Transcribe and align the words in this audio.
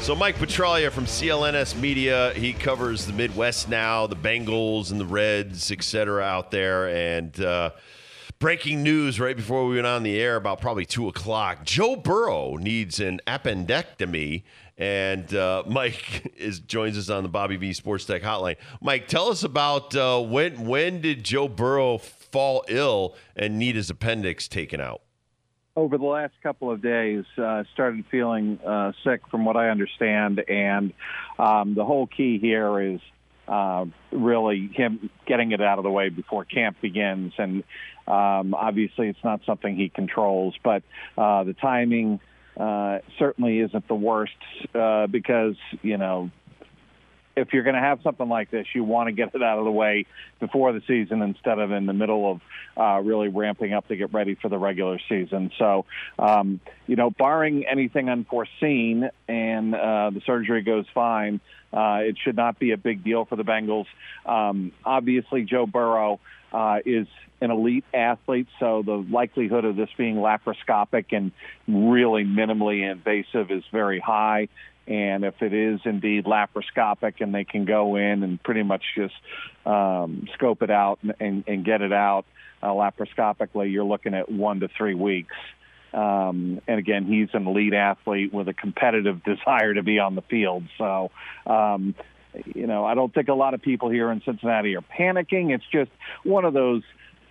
So 0.00 0.14
Mike 0.14 0.36
Petraglia 0.36 0.90
from 0.90 1.06
CLNS 1.06 1.80
Media, 1.80 2.34
he 2.34 2.52
covers 2.52 3.06
the 3.06 3.14
Midwest 3.14 3.70
now, 3.70 4.06
the 4.06 4.14
Bengals 4.14 4.90
and 4.90 5.00
the 5.00 5.06
Reds, 5.06 5.70
et 5.70 5.82
cetera, 5.82 6.22
out 6.22 6.50
there. 6.50 6.88
And 6.88 7.40
uh, 7.40 7.70
breaking 8.38 8.82
news 8.82 9.18
right 9.18 9.34
before 9.34 9.66
we 9.66 9.76
went 9.76 9.86
on 9.86 10.02
the 10.02 10.20
air 10.20 10.36
about 10.36 10.60
probably 10.60 10.84
2 10.84 11.08
o'clock. 11.08 11.64
Joe 11.64 11.96
Burrow 11.96 12.56
needs 12.56 13.00
an 13.00 13.20
appendectomy. 13.26 14.42
And 14.76 15.34
uh, 15.34 15.62
Mike 15.68 16.34
is 16.36 16.60
joins 16.60 16.98
us 16.98 17.08
on 17.08 17.22
the 17.22 17.28
Bobby 17.30 17.56
V 17.56 17.72
Sports 17.72 18.04
Tech 18.04 18.22
Hotline. 18.22 18.56
Mike, 18.82 19.08
tell 19.08 19.28
us 19.28 19.42
about 19.42 19.94
uh, 19.96 20.20
when 20.20 20.66
when 20.66 21.00
did 21.00 21.24
Joe 21.24 21.48
Burrow 21.48 21.96
fall 21.96 22.64
ill 22.68 23.16
and 23.36 23.58
need 23.58 23.76
his 23.76 23.88
appendix 23.88 24.48
taken 24.48 24.80
out? 24.80 25.00
Over 25.76 25.98
the 25.98 26.04
last 26.04 26.34
couple 26.42 26.70
of 26.70 26.80
days, 26.80 27.24
uh, 27.36 27.64
started 27.72 28.04
feeling 28.10 28.58
uh, 28.64 28.92
sick, 29.02 29.22
from 29.30 29.44
what 29.44 29.56
I 29.56 29.70
understand, 29.70 30.42
and 30.48 30.92
um, 31.38 31.74
the 31.74 31.84
whole 31.84 32.06
key 32.06 32.38
here 32.38 32.80
is 32.80 33.00
uh, 33.48 33.84
really 34.12 34.70
him 34.72 35.10
getting 35.26 35.52
it 35.52 35.60
out 35.60 35.78
of 35.78 35.84
the 35.84 35.90
way 35.90 36.08
before 36.08 36.44
camp 36.44 36.80
begins. 36.80 37.32
And 37.38 37.64
um, 38.06 38.54
obviously, 38.54 39.08
it's 39.08 39.24
not 39.24 39.40
something 39.44 39.76
he 39.76 39.88
controls, 39.88 40.54
but 40.62 40.82
uh, 41.18 41.44
the 41.44 41.54
timing 41.54 42.20
uh, 42.56 42.98
certainly 43.18 43.58
isn't 43.58 43.88
the 43.88 43.94
worst 43.96 44.32
uh, 44.74 45.08
because 45.08 45.56
you 45.82 45.98
know 45.98 46.30
if 47.36 47.52
you're 47.52 47.62
going 47.62 47.74
to 47.74 47.80
have 47.80 48.00
something 48.02 48.28
like 48.28 48.50
this, 48.50 48.66
you 48.74 48.84
want 48.84 49.08
to 49.08 49.12
get 49.12 49.34
it 49.34 49.42
out 49.42 49.58
of 49.58 49.64
the 49.64 49.70
way 49.70 50.06
before 50.40 50.72
the 50.72 50.82
season 50.86 51.22
instead 51.22 51.58
of 51.58 51.72
in 51.72 51.86
the 51.86 51.92
middle 51.92 52.30
of 52.30 52.40
uh, 52.76 53.00
really 53.00 53.28
ramping 53.28 53.72
up 53.72 53.88
to 53.88 53.96
get 53.96 54.12
ready 54.12 54.34
for 54.34 54.48
the 54.48 54.58
regular 54.58 54.98
season. 55.08 55.50
So, 55.58 55.84
um, 56.18 56.60
you 56.86 56.96
know, 56.96 57.10
barring 57.10 57.66
anything 57.66 58.08
unforeseen 58.08 59.10
and 59.28 59.74
uh, 59.74 60.10
the 60.10 60.22
surgery 60.26 60.62
goes 60.62 60.86
fine, 60.94 61.40
uh, 61.72 62.00
it 62.02 62.16
should 62.22 62.36
not 62.36 62.58
be 62.58 62.70
a 62.70 62.76
big 62.76 63.02
deal 63.02 63.24
for 63.24 63.36
the 63.36 63.44
Bengals. 63.44 63.86
Um, 64.24 64.72
obviously, 64.84 65.42
Joe 65.42 65.66
Burrow 65.66 66.20
uh, 66.52 66.78
is 66.86 67.08
an 67.40 67.50
elite 67.50 67.84
athlete, 67.92 68.46
so 68.60 68.82
the 68.84 69.04
likelihood 69.10 69.64
of 69.64 69.76
this 69.76 69.90
being 69.98 70.16
laparoscopic 70.16 71.06
and 71.10 71.32
really 71.66 72.24
minimally 72.24 72.88
invasive 72.88 73.50
is 73.50 73.64
very 73.72 73.98
high. 73.98 74.48
And 74.86 75.24
if 75.24 75.40
it 75.40 75.52
is 75.52 75.80
indeed 75.84 76.24
laparoscopic 76.24 77.20
and 77.20 77.34
they 77.34 77.44
can 77.44 77.64
go 77.64 77.96
in 77.96 78.22
and 78.22 78.42
pretty 78.42 78.62
much 78.62 78.82
just 78.94 79.14
um, 79.64 80.28
scope 80.34 80.62
it 80.62 80.70
out 80.70 80.98
and, 81.02 81.14
and, 81.20 81.44
and 81.46 81.64
get 81.64 81.80
it 81.80 81.92
out 81.92 82.26
uh, 82.62 82.68
laparoscopically, 82.68 83.72
you're 83.72 83.84
looking 83.84 84.14
at 84.14 84.30
one 84.30 84.60
to 84.60 84.68
three 84.68 84.94
weeks. 84.94 85.34
Um, 85.92 86.60
and 86.66 86.78
again, 86.78 87.04
he's 87.04 87.28
an 87.34 87.46
elite 87.46 87.72
athlete 87.72 88.32
with 88.32 88.48
a 88.48 88.54
competitive 88.54 89.22
desire 89.24 89.74
to 89.74 89.82
be 89.82 89.98
on 89.98 90.14
the 90.14 90.22
field. 90.22 90.64
So, 90.76 91.10
um, 91.46 91.94
you 92.54 92.66
know, 92.66 92.84
I 92.84 92.94
don't 92.94 93.14
think 93.14 93.28
a 93.28 93.34
lot 93.34 93.54
of 93.54 93.62
people 93.62 93.90
here 93.90 94.10
in 94.10 94.20
Cincinnati 94.24 94.76
are 94.76 94.82
panicking. 94.82 95.54
It's 95.54 95.64
just 95.70 95.90
one 96.24 96.44
of 96.44 96.52
those 96.52 96.82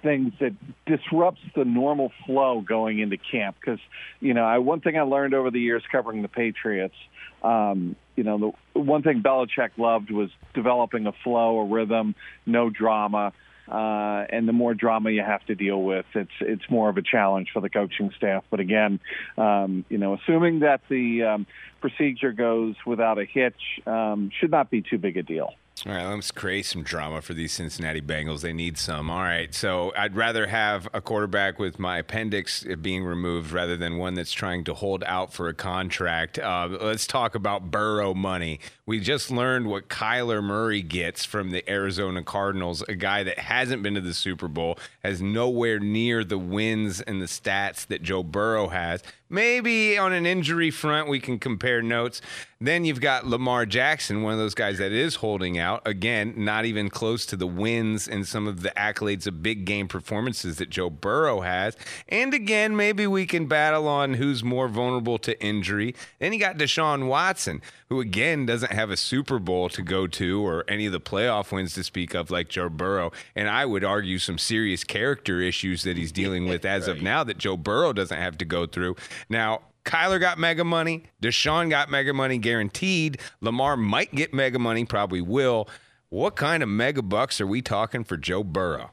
things 0.03 0.33
that 0.39 0.53
disrupts 0.85 1.41
the 1.55 1.65
normal 1.65 2.11
flow 2.25 2.61
going 2.61 2.99
into 2.99 3.17
camp. 3.17 3.55
Because, 3.59 3.79
you 4.19 4.33
know, 4.33 4.43
I, 4.43 4.59
one 4.59 4.81
thing 4.81 4.97
I 4.97 5.01
learned 5.01 5.33
over 5.33 5.49
the 5.49 5.59
years 5.59 5.83
covering 5.91 6.21
the 6.21 6.27
Patriots– 6.27 6.95
um, 7.43 7.95
you 8.15 8.23
know, 8.23 8.55
the 8.73 8.79
one 8.79 9.03
thing 9.03 9.21
Belichick 9.21 9.71
loved 9.77 10.11
was 10.11 10.29
developing 10.53 11.07
a 11.07 11.11
flow, 11.23 11.59
a 11.59 11.65
rhythm, 11.65 12.15
no 12.45 12.69
drama. 12.69 13.33
Uh, 13.67 14.25
and 14.29 14.45
the 14.45 14.53
more 14.53 14.73
drama 14.73 15.09
you 15.09 15.21
have 15.21 15.43
to 15.45 15.55
deal 15.55 15.81
with, 15.81 16.05
it's 16.15 16.31
it's 16.41 16.69
more 16.69 16.89
of 16.89 16.97
a 16.97 17.01
challenge 17.01 17.49
for 17.53 17.61
the 17.61 17.69
coaching 17.69 18.11
staff. 18.17 18.43
But 18.51 18.59
again, 18.59 18.99
um, 19.37 19.85
you 19.89 19.97
know, 19.97 20.15
assuming 20.15 20.59
that 20.59 20.81
the 20.89 21.23
um, 21.23 21.47
procedure 21.79 22.33
goes 22.33 22.75
without 22.85 23.19
a 23.19 23.25
hitch, 23.25 23.61
um, 23.85 24.31
should 24.37 24.51
not 24.51 24.69
be 24.69 24.81
too 24.81 24.97
big 24.97 25.15
a 25.15 25.23
deal. 25.23 25.53
All 25.85 25.91
right, 25.91 26.05
let's 26.07 26.31
create 26.31 26.65
some 26.65 26.81
drama 26.81 27.21
for 27.21 27.33
these 27.33 27.51
Cincinnati 27.51 28.01
Bengals. 28.01 28.39
They 28.39 28.53
need 28.53 28.77
some. 28.77 29.09
All 29.09 29.19
right, 29.19 29.53
so 29.53 29.91
I'd 29.97 30.15
rather 30.15 30.47
have 30.47 30.87
a 30.93 31.01
quarterback 31.01 31.59
with 31.59 31.77
my 31.77 31.97
appendix 31.97 32.63
being 32.81 33.03
removed 33.03 33.51
rather 33.51 33.75
than 33.75 33.97
one 33.97 34.13
that's 34.13 34.31
trying 34.31 34.63
to 34.63 34.73
hold 34.73 35.03
out 35.03 35.33
for 35.33 35.49
a 35.49 35.53
contract. 35.53 36.39
Uh, 36.39 36.69
let's 36.79 37.05
talk 37.05 37.35
about 37.35 37.69
Burrow 37.69 38.13
money. 38.13 38.61
We 38.85 39.01
just 39.01 39.29
learned 39.29 39.67
what 39.67 39.89
Kyler 39.89 40.41
Murray 40.41 40.81
gets 40.81 41.25
from 41.25 41.51
the 41.51 41.69
Arizona 41.69 42.23
Cardinals, 42.23 42.81
a 42.83 42.95
guy 42.95 43.23
that 43.23 43.39
hasn't 43.39 43.83
been 43.83 43.95
to 43.95 44.01
the 44.01 44.13
Super 44.13 44.47
Bowl, 44.47 44.79
has 45.03 45.21
nowhere 45.21 45.81
near 45.81 46.23
the 46.23 46.37
wins 46.37 47.01
and 47.01 47.21
the 47.21 47.25
stats 47.25 47.85
that 47.87 48.01
Joe 48.01 48.23
Burrow 48.23 48.69
has. 48.69 49.03
Maybe 49.33 49.97
on 49.97 50.13
an 50.13 50.27
injury 50.27 50.69
front, 50.69 51.07
we 51.07 51.19
can 51.19 51.39
compare 51.39 51.81
notes. 51.81 52.21
Then 52.61 52.85
you've 52.85 53.01
got 53.01 53.25
Lamar 53.25 53.65
Jackson, 53.65 54.21
one 54.21 54.31
of 54.31 54.39
those 54.39 54.53
guys 54.53 54.77
that 54.77 54.91
is 54.91 55.15
holding 55.15 55.57
out. 55.57 55.81
Again, 55.85 56.33
not 56.37 56.63
even 56.63 56.89
close 56.89 57.25
to 57.25 57.35
the 57.35 57.47
wins 57.47 58.07
and 58.07 58.25
some 58.25 58.47
of 58.47 58.61
the 58.61 58.69
accolades 58.77 59.25
of 59.27 59.43
big 59.43 59.65
game 59.65 59.87
performances 59.87 60.57
that 60.57 60.69
Joe 60.69 60.89
Burrow 60.89 61.41
has. 61.41 61.75
And 62.07 62.33
again, 62.33 62.77
maybe 62.77 63.05
we 63.05 63.25
can 63.25 63.47
battle 63.47 63.87
on 63.87 64.13
who's 64.13 64.43
more 64.43 64.69
vulnerable 64.69 65.17
to 65.17 65.43
injury. 65.43 65.93
Then 66.19 66.31
you 66.31 66.39
got 66.39 66.57
Deshaun 66.57 67.07
Watson, 67.07 67.61
who 67.89 67.99
again 67.99 68.45
doesn't 68.45 68.71
have 68.71 68.89
a 68.89 68.97
Super 68.97 69.39
Bowl 69.39 69.67
to 69.69 69.81
go 69.81 70.07
to 70.07 70.45
or 70.45 70.63
any 70.69 70.85
of 70.85 70.93
the 70.93 71.01
playoff 71.01 71.51
wins 71.51 71.73
to 71.73 71.83
speak 71.83 72.13
of 72.13 72.31
like 72.31 72.47
Joe 72.47 72.69
Burrow. 72.69 73.11
And 73.35 73.49
I 73.49 73.65
would 73.65 73.83
argue 73.83 74.19
some 74.19 74.37
serious 74.37 74.85
character 74.85 75.41
issues 75.41 75.83
that 75.83 75.97
he's 75.97 76.13
dealing 76.13 76.47
with 76.47 76.63
as 76.63 76.87
right. 76.87 76.95
of 76.95 77.03
now 77.03 77.25
that 77.25 77.39
Joe 77.39 77.57
Burrow 77.57 77.91
doesn't 77.91 78.17
have 78.17 78.37
to 78.37 78.45
go 78.45 78.65
through. 78.65 78.95
Now, 79.29 79.61
Kyler 79.85 80.19
got 80.19 80.37
mega 80.37 80.63
money. 80.63 81.05
Deshaun 81.21 81.69
got 81.69 81.89
mega 81.89 82.13
money 82.13 82.37
guaranteed. 82.37 83.19
Lamar 83.41 83.75
might 83.77 84.13
get 84.15 84.33
mega 84.33 84.59
money, 84.59 84.85
probably 84.85 85.21
will. 85.21 85.67
What 86.09 86.35
kind 86.35 86.63
of 86.63 86.69
mega 86.69 87.01
bucks 87.01 87.41
are 87.41 87.47
we 87.47 87.61
talking 87.61 88.03
for 88.03 88.17
Joe 88.17 88.43
Burrow? 88.43 88.91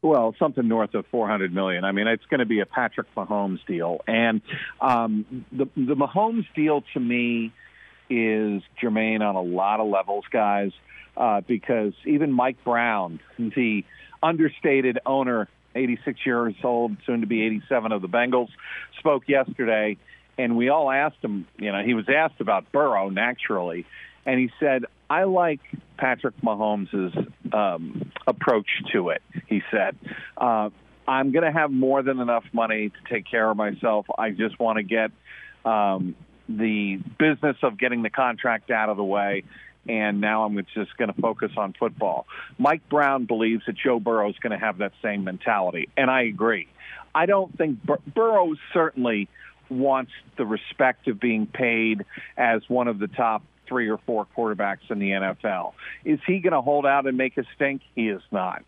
Well, 0.00 0.34
something 0.38 0.66
north 0.66 0.94
of 0.94 1.06
400 1.06 1.54
million. 1.54 1.84
I 1.84 1.92
mean, 1.92 2.08
it's 2.08 2.24
going 2.26 2.40
to 2.40 2.46
be 2.46 2.58
a 2.58 2.66
Patrick 2.66 3.06
Mahomes 3.14 3.64
deal, 3.66 4.00
and 4.08 4.40
um, 4.80 5.44
the 5.52 5.66
the 5.76 5.94
Mahomes 5.94 6.44
deal 6.56 6.82
to 6.94 7.00
me 7.00 7.52
is 8.10 8.62
germane 8.80 9.22
on 9.22 9.36
a 9.36 9.40
lot 9.40 9.78
of 9.78 9.86
levels, 9.86 10.24
guys, 10.30 10.72
uh, 11.16 11.40
because 11.46 11.92
even 12.04 12.32
Mike 12.32 12.56
Brown, 12.64 13.20
the 13.38 13.84
understated 14.22 14.98
owner, 15.06 15.48
86 15.74 16.20
years 16.24 16.54
old, 16.62 16.96
soon 17.06 17.20
to 17.20 17.26
be 17.26 17.42
87 17.42 17.92
of 17.92 18.02
the 18.02 18.08
Bengals, 18.08 18.48
spoke 18.98 19.28
yesterday, 19.28 19.96
and 20.38 20.56
we 20.56 20.68
all 20.68 20.90
asked 20.90 21.22
him, 21.22 21.46
you 21.58 21.72
know, 21.72 21.82
he 21.82 21.94
was 21.94 22.06
asked 22.08 22.40
about 22.40 22.70
Burrow 22.72 23.08
naturally, 23.08 23.86
and 24.24 24.38
he 24.38 24.50
said, 24.60 24.84
I 25.10 25.24
like 25.24 25.60
Patrick 25.98 26.34
Mahomes' 26.42 27.14
um, 27.52 28.10
approach 28.26 28.68
to 28.92 29.10
it. 29.10 29.22
He 29.46 29.62
said, 29.70 29.96
uh, 30.36 30.70
I'm 31.06 31.32
going 31.32 31.44
to 31.44 31.52
have 31.52 31.70
more 31.70 32.02
than 32.02 32.20
enough 32.20 32.44
money 32.52 32.90
to 32.90 33.14
take 33.14 33.28
care 33.30 33.50
of 33.50 33.56
myself. 33.56 34.06
I 34.16 34.30
just 34.30 34.58
want 34.58 34.76
to 34.78 34.82
get 34.82 35.10
um, 35.64 36.14
the 36.48 36.96
business 37.18 37.56
of 37.62 37.78
getting 37.78 38.02
the 38.02 38.10
contract 38.10 38.70
out 38.70 38.88
of 38.88 38.96
the 38.96 39.04
way, 39.04 39.44
and 39.88 40.20
now 40.20 40.44
I'm 40.44 40.56
just 40.74 40.96
going 40.96 41.12
to 41.12 41.20
focus 41.20 41.52
on 41.56 41.74
football. 41.78 42.26
Mike 42.58 42.88
Brown 42.88 43.26
believes 43.26 43.64
that 43.66 43.76
Joe 43.76 44.00
Burrow 44.00 44.30
is 44.30 44.36
going 44.40 44.58
to 44.58 44.64
have 44.64 44.78
that 44.78 44.92
same 45.02 45.24
mentality, 45.24 45.88
and 45.96 46.10
I 46.10 46.22
agree. 46.22 46.68
I 47.14 47.26
don't 47.26 47.56
think 47.56 47.82
Bur- 47.82 48.00
Burrow 48.06 48.54
certainly 48.72 49.28
wants 49.68 50.12
the 50.36 50.46
respect 50.46 51.08
of 51.08 51.20
being 51.20 51.46
paid 51.46 52.04
as 52.36 52.62
one 52.68 52.88
of 52.88 52.98
the 52.98 53.08
top 53.08 53.42
three 53.66 53.88
or 53.88 53.98
four 53.98 54.26
quarterbacks 54.36 54.90
in 54.90 54.98
the 54.98 55.10
NFL. 55.10 55.72
Is 56.04 56.20
he 56.26 56.40
going 56.40 56.52
to 56.52 56.60
hold 56.60 56.86
out 56.86 57.06
and 57.06 57.16
make 57.16 57.36
a 57.38 57.44
stink? 57.54 57.82
He 57.94 58.08
is 58.08 58.22
not. 58.30 58.64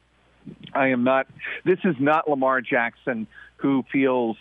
I 0.74 0.88
am 0.88 1.04
not. 1.04 1.26
This 1.64 1.78
is 1.84 1.96
not 1.98 2.28
Lamar 2.28 2.60
Jackson 2.60 3.26
who 3.56 3.84
feels, 3.92 4.36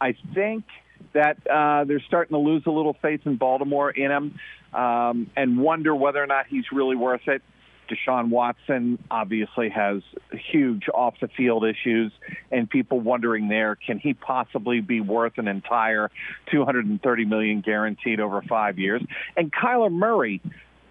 I 0.00 0.14
think– 0.34 0.64
that 1.12 1.38
uh, 1.46 1.84
they're 1.84 2.02
starting 2.06 2.34
to 2.34 2.38
lose 2.38 2.62
a 2.66 2.70
little 2.70 2.96
faith 3.00 3.20
in 3.24 3.36
Baltimore 3.36 3.90
in 3.90 4.10
him 4.10 4.38
um, 4.72 5.30
and 5.36 5.58
wonder 5.58 5.94
whether 5.94 6.22
or 6.22 6.26
not 6.26 6.46
he's 6.46 6.64
really 6.72 6.96
worth 6.96 7.26
it. 7.26 7.42
Deshaun 7.90 8.28
Watson 8.28 9.02
obviously 9.10 9.68
has 9.68 10.02
huge 10.32 10.84
off 10.94 11.14
the 11.20 11.28
field 11.28 11.64
issues, 11.64 12.12
and 12.50 12.70
people 12.70 13.00
wondering 13.00 13.48
there 13.48 13.74
can 13.76 13.98
he 13.98 14.14
possibly 14.14 14.80
be 14.80 15.00
worth 15.00 15.38
an 15.38 15.48
entire 15.48 16.10
230 16.52 17.24
million 17.24 17.60
guaranteed 17.60 18.20
over 18.20 18.42
five 18.42 18.78
years? 18.78 19.02
And 19.36 19.52
Kyler 19.52 19.90
Murray, 19.90 20.40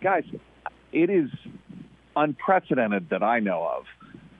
guys, 0.01 0.25
it 0.91 1.09
is 1.09 1.29
unprecedented 2.15 3.09
that 3.09 3.23
I 3.23 3.39
know 3.39 3.65
of 3.65 3.85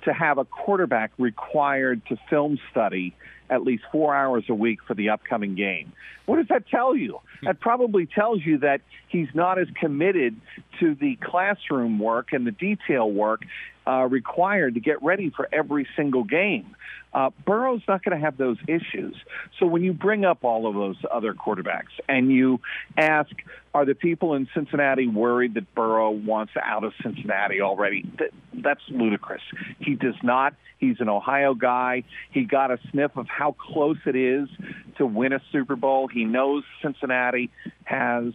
to 0.03 0.13
have 0.13 0.37
a 0.37 0.45
quarterback 0.45 1.11
required 1.17 2.01
to 2.07 2.17
film 2.29 2.57
study 2.71 3.15
at 3.49 3.63
least 3.63 3.83
four 3.91 4.15
hours 4.15 4.45
a 4.49 4.53
week 4.53 4.79
for 4.87 4.93
the 4.93 5.09
upcoming 5.09 5.55
game. 5.55 5.91
What 6.25 6.37
does 6.37 6.47
that 6.49 6.67
tell 6.67 6.95
you? 6.95 7.19
That 7.41 7.59
probably 7.59 8.05
tells 8.05 8.45
you 8.45 8.59
that 8.59 8.81
he's 9.07 9.29
not 9.33 9.57
as 9.57 9.67
committed 9.79 10.39
to 10.79 10.93
the 10.93 11.15
classroom 11.15 11.97
work 11.99 12.33
and 12.33 12.45
the 12.45 12.51
detail 12.51 13.09
work 13.09 13.41
uh, 13.87 14.05
required 14.05 14.75
to 14.75 14.79
get 14.79 15.01
ready 15.01 15.31
for 15.35 15.49
every 15.51 15.87
single 15.95 16.23
game. 16.23 16.75
Uh, 17.11 17.31
Burrow's 17.45 17.81
not 17.87 18.03
going 18.03 18.15
to 18.15 18.23
have 18.23 18.37
those 18.37 18.57
issues. 18.67 19.15
So 19.57 19.65
when 19.65 19.83
you 19.83 19.93
bring 19.93 20.25
up 20.25 20.43
all 20.43 20.67
of 20.67 20.75
those 20.75 20.97
other 21.11 21.33
quarterbacks 21.33 21.97
and 22.07 22.31
you 22.31 22.59
ask, 22.97 23.31
are 23.73 23.85
the 23.85 23.95
people 23.95 24.35
in 24.35 24.47
Cincinnati 24.53 25.07
worried 25.07 25.55
that 25.55 25.73
Burrow 25.73 26.11
wants 26.11 26.53
out 26.61 26.83
of 26.83 26.93
Cincinnati 27.01 27.61
already? 27.61 28.05
That, 28.19 28.29
that's 28.53 28.81
ludicrous. 28.89 29.41
He 29.79 29.95
does 29.95 30.15
not. 30.21 30.53
He's 30.77 30.97
an 30.99 31.09
Ohio 31.09 31.55
guy. 31.55 32.03
He 32.31 32.43
got 32.43 32.71
a 32.71 32.79
sniff 32.91 33.17
of 33.17 33.27
how 33.39 33.53
close 33.53 33.97
it 34.05 34.17
is 34.17 34.49
to 34.97 35.05
win 35.05 35.31
a 35.31 35.41
Super 35.53 35.77
Bowl. 35.77 36.09
He 36.09 36.25
knows 36.25 36.65
Cincinnati 36.81 37.49
has 37.85 38.33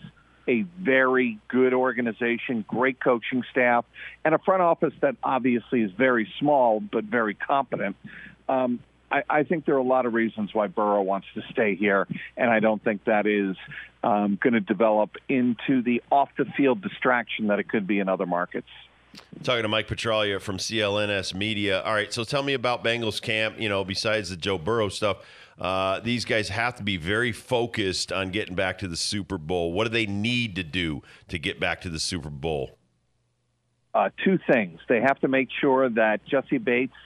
a 0.49 0.63
very 0.81 1.39
good 1.49 1.75
organization, 1.75 2.65
great 2.67 2.99
coaching 3.01 3.45
staff, 3.51 3.85
and 4.25 4.35
a 4.35 4.39
front 4.39 4.63
office 4.63 4.95
that 5.03 5.17
obviously 5.23 5.83
is 5.83 5.91
very 5.93 6.27
small 6.39 6.81
but 6.81 7.05
very 7.05 7.35
competent. 7.35 7.97
Um, 8.49 8.81
I, 9.11 9.23
I 9.29 9.43
think 9.43 9.67
there 9.67 9.75
are 9.75 9.79
a 9.79 9.83
lot 9.83 10.07
of 10.07 10.15
reasons 10.15 10.55
why 10.55 10.69
Burrow 10.69 11.03
wants 11.03 11.27
to 11.35 11.43
stay 11.53 11.77
here, 11.77 12.09
and 12.35 12.51
I 12.51 12.61
don't 12.61 12.83
think 12.83 13.05
that 13.05 13.27
is 13.27 13.57
um, 14.03 14.39
going 14.43 14.55
to 14.55 14.61
develop 14.61 15.11
into 15.29 15.83
the 15.83 16.03
off 16.11 16.31
the 16.39 16.47
field 16.57 16.81
distraction 16.81 17.49
that 17.49 17.59
it 17.59 17.69
could 17.69 17.87
be 17.87 17.99
in 17.99 18.09
other 18.09 18.27
markets. 18.27 18.69
Talking 19.43 19.63
to 19.63 19.69
Mike 19.69 19.89
Petraglia 19.89 20.41
from 20.41 20.57
CLNS 20.57 21.35
Media. 21.35 21.83
All 21.83 21.93
right, 21.93 22.13
so 22.13 22.25
tell 22.25 22.43
me 22.43 22.55
about 22.55 22.83
Bengals 22.83 23.21
camp. 23.21 23.57
You 23.59 23.69
know, 23.69 23.85
besides 23.85 24.31
the 24.31 24.37
Joe 24.37 24.59
Burrow 24.59 24.89
stuff, 24.89 25.19
uh, 25.59 26.01
these 26.01 26.25
guys 26.25 26.49
have 26.49 26.77
to 26.77 26.83
be 26.83 26.97
very 26.97 27.33
focused 27.33 28.13
on 28.13 28.31
getting 28.31 28.55
back 28.55 28.79
to 28.79 28.89
the 28.89 28.97
Super 28.97 29.39
Bowl. 29.39 29.73
What 29.73 29.85
do 29.85 29.91
they 29.91 30.07
need 30.07 30.57
to 30.57 30.63
do 30.65 31.03
to 31.29 31.39
get 31.39 31.61
back 31.61 31.81
to 31.83 31.89
the 31.89 32.01
Super 32.01 32.31
Bowl? 32.31 32.79
Uh, 33.93 34.11
two 34.25 34.39
things. 34.51 34.81
They 34.89 35.01
have 35.01 35.21
to 35.21 35.29
make 35.29 35.49
sure 35.61 35.89
that 35.91 36.25
Jessie 36.27 36.59
Bates 36.59 36.97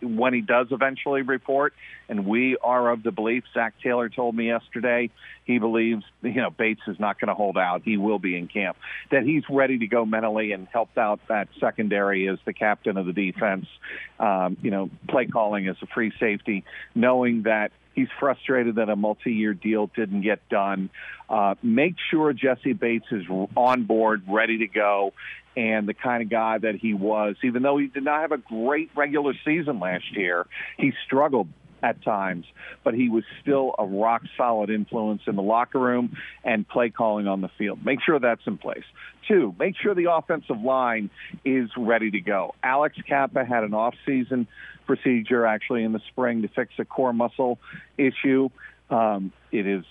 when 0.00 0.34
he 0.34 0.40
does 0.40 0.68
eventually 0.70 1.22
report, 1.22 1.74
and 2.08 2.26
we 2.26 2.56
are 2.56 2.90
of 2.90 3.02
the 3.02 3.10
belief, 3.10 3.44
Zac 3.54 3.74
Taylor 3.82 4.08
told 4.08 4.34
me 4.34 4.46
yesterday, 4.46 5.10
he 5.44 5.58
believes, 5.58 6.04
you 6.22 6.34
know, 6.34 6.50
Bates 6.50 6.82
is 6.86 7.00
not 7.00 7.18
going 7.18 7.28
to 7.28 7.34
hold 7.34 7.56
out. 7.56 7.82
He 7.84 7.96
will 7.96 8.18
be 8.18 8.36
in 8.36 8.48
camp. 8.48 8.76
That 9.10 9.22
he's 9.22 9.44
ready 9.48 9.78
to 9.78 9.86
go 9.86 10.04
mentally 10.04 10.52
and 10.52 10.68
helped 10.72 10.98
out 10.98 11.20
that 11.28 11.48
secondary 11.58 12.28
as 12.28 12.38
the 12.44 12.52
captain 12.52 12.96
of 12.96 13.06
the 13.06 13.12
defense, 13.12 13.66
um, 14.20 14.56
you 14.62 14.70
know, 14.70 14.90
play 15.08 15.26
calling 15.26 15.68
as 15.68 15.76
a 15.82 15.86
free 15.86 16.12
safety, 16.20 16.64
knowing 16.94 17.42
that 17.42 17.72
he's 17.94 18.08
frustrated 18.20 18.76
that 18.76 18.88
a 18.88 18.96
multi-year 18.96 19.54
deal 19.54 19.90
didn't 19.96 20.20
get 20.20 20.46
done. 20.48 20.90
Uh, 21.28 21.54
make 21.62 21.94
sure 22.10 22.32
Jessie 22.32 22.72
Bates 22.72 23.06
is 23.10 23.24
on 23.56 23.84
board, 23.84 24.22
ready 24.28 24.58
to 24.58 24.66
go, 24.66 25.12
and 25.58 25.88
the 25.88 25.94
kind 25.94 26.22
of 26.22 26.30
guy 26.30 26.56
that 26.56 26.76
he 26.76 26.94
was. 26.94 27.34
Even 27.42 27.62
though 27.62 27.78
he 27.78 27.88
did 27.88 28.04
not 28.04 28.20
have 28.20 28.30
a 28.30 28.38
great 28.38 28.90
regular 28.94 29.34
season 29.44 29.80
last 29.80 30.16
year, 30.16 30.46
he 30.76 30.92
struggled 31.04 31.48
at 31.82 32.00
times, 32.04 32.46
but 32.84 32.94
he 32.94 33.08
was 33.08 33.24
still 33.42 33.74
a 33.76 33.84
rock 33.84 34.22
solid 34.36 34.70
influence 34.70 35.22
in 35.26 35.34
the 35.34 35.42
locker 35.42 35.80
room 35.80 36.16
and 36.44 36.66
play 36.68 36.90
calling 36.90 37.26
on 37.26 37.40
the 37.40 37.50
field. 37.58 37.84
Make 37.84 38.00
sure 38.02 38.20
that's 38.20 38.46
in 38.46 38.56
place. 38.56 38.84
Two, 39.26 39.52
make 39.58 39.74
sure 39.76 39.96
the 39.96 40.12
offensive 40.12 40.60
line 40.60 41.10
is 41.44 41.68
ready 41.76 42.12
to 42.12 42.20
go. 42.20 42.54
Alex 42.62 42.96
Cappa 43.08 43.44
had 43.44 43.64
an 43.64 43.74
off-season 43.74 44.46
procedure 44.86 45.44
actually 45.44 45.82
in 45.82 45.92
the 45.92 46.00
spring 46.08 46.42
to 46.42 46.48
fix 46.48 46.72
a 46.78 46.84
core 46.84 47.12
muscle 47.12 47.58
issue. 47.96 48.48
Um, 48.90 49.32
it 49.50 49.66
is 49.66 49.84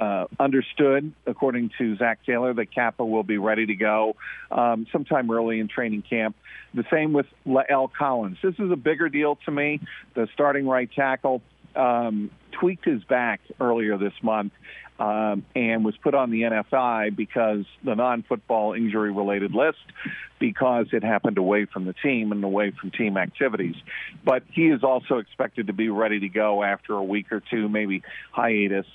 uh, 0.00 0.26
understood, 0.38 1.12
according 1.26 1.70
to 1.78 1.96
Zac 1.96 2.24
Taylor, 2.24 2.54
that 2.54 2.74
Cappa 2.74 3.04
will 3.04 3.22
be 3.22 3.36
ready 3.36 3.66
to 3.66 3.74
go 3.74 4.16
um, 4.50 4.86
sometime 4.90 5.30
early 5.30 5.60
in 5.60 5.68
training 5.68 6.02
camp. 6.08 6.36
The 6.72 6.84
same 6.90 7.12
with 7.12 7.26
La'el 7.46 7.90
Collins. 7.92 8.38
This 8.42 8.54
is 8.58 8.70
a 8.70 8.76
bigger 8.76 9.10
deal 9.10 9.36
to 9.44 9.50
me. 9.50 9.80
The 10.14 10.26
starting 10.32 10.66
right 10.66 10.90
tackle 10.90 11.42
um, 11.76 12.30
tweaked 12.52 12.86
his 12.86 13.04
back 13.04 13.40
earlier 13.60 13.98
this 13.98 14.14
month 14.22 14.52
um, 14.98 15.44
and 15.54 15.84
was 15.84 15.96
put 15.98 16.14
on 16.14 16.30
the 16.30 16.42
NFI 16.42 17.14
because 17.14 17.64
the 17.84 17.94
non-football 17.94 18.72
injury-related 18.72 19.54
list 19.54 19.78
because 20.38 20.86
it 20.92 21.02
happened 21.02 21.36
away 21.36 21.66
from 21.66 21.84
the 21.84 21.92
team 21.92 22.32
and 22.32 22.42
away 22.42 22.70
from 22.70 22.90
team 22.90 23.18
activities. 23.18 23.76
But 24.24 24.44
he 24.50 24.68
is 24.68 24.82
also 24.82 25.18
expected 25.18 25.66
to 25.66 25.72
be 25.74 25.90
ready 25.90 26.20
to 26.20 26.28
go 26.28 26.62
after 26.62 26.94
a 26.94 27.02
week 27.02 27.32
or 27.32 27.40
two, 27.40 27.68
maybe 27.68 28.02
hiatus 28.32 28.86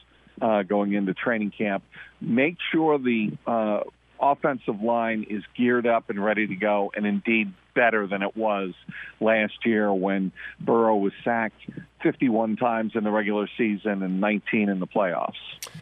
uh, 0.41 0.63
going 0.63 0.93
into 0.93 1.13
training 1.13 1.51
camp. 1.57 1.83
Make 2.21 2.57
sure 2.71 2.97
the 2.97 3.31
uh, 3.45 3.81
offensive 4.19 4.81
line 4.81 5.25
is 5.29 5.43
geared 5.57 5.87
up 5.87 6.09
and 6.09 6.23
ready 6.23 6.47
to 6.47 6.55
go, 6.55 6.91
and 6.95 7.05
indeed 7.05 7.53
better 7.73 8.07
than 8.07 8.23
it 8.23 8.35
was 8.35 8.73
last 9.19 9.53
year 9.65 9.93
when 9.93 10.31
Burrow 10.59 10.95
was 10.95 11.13
sacked 11.23 11.61
51 12.05 12.55
times 12.57 12.91
in 12.93 13.03
the 13.03 13.09
regular 13.09 13.49
season 13.57 14.03
and 14.03 14.21
19 14.21 14.69
in 14.69 14.79
the 14.79 14.85
playoffs. 14.85 15.33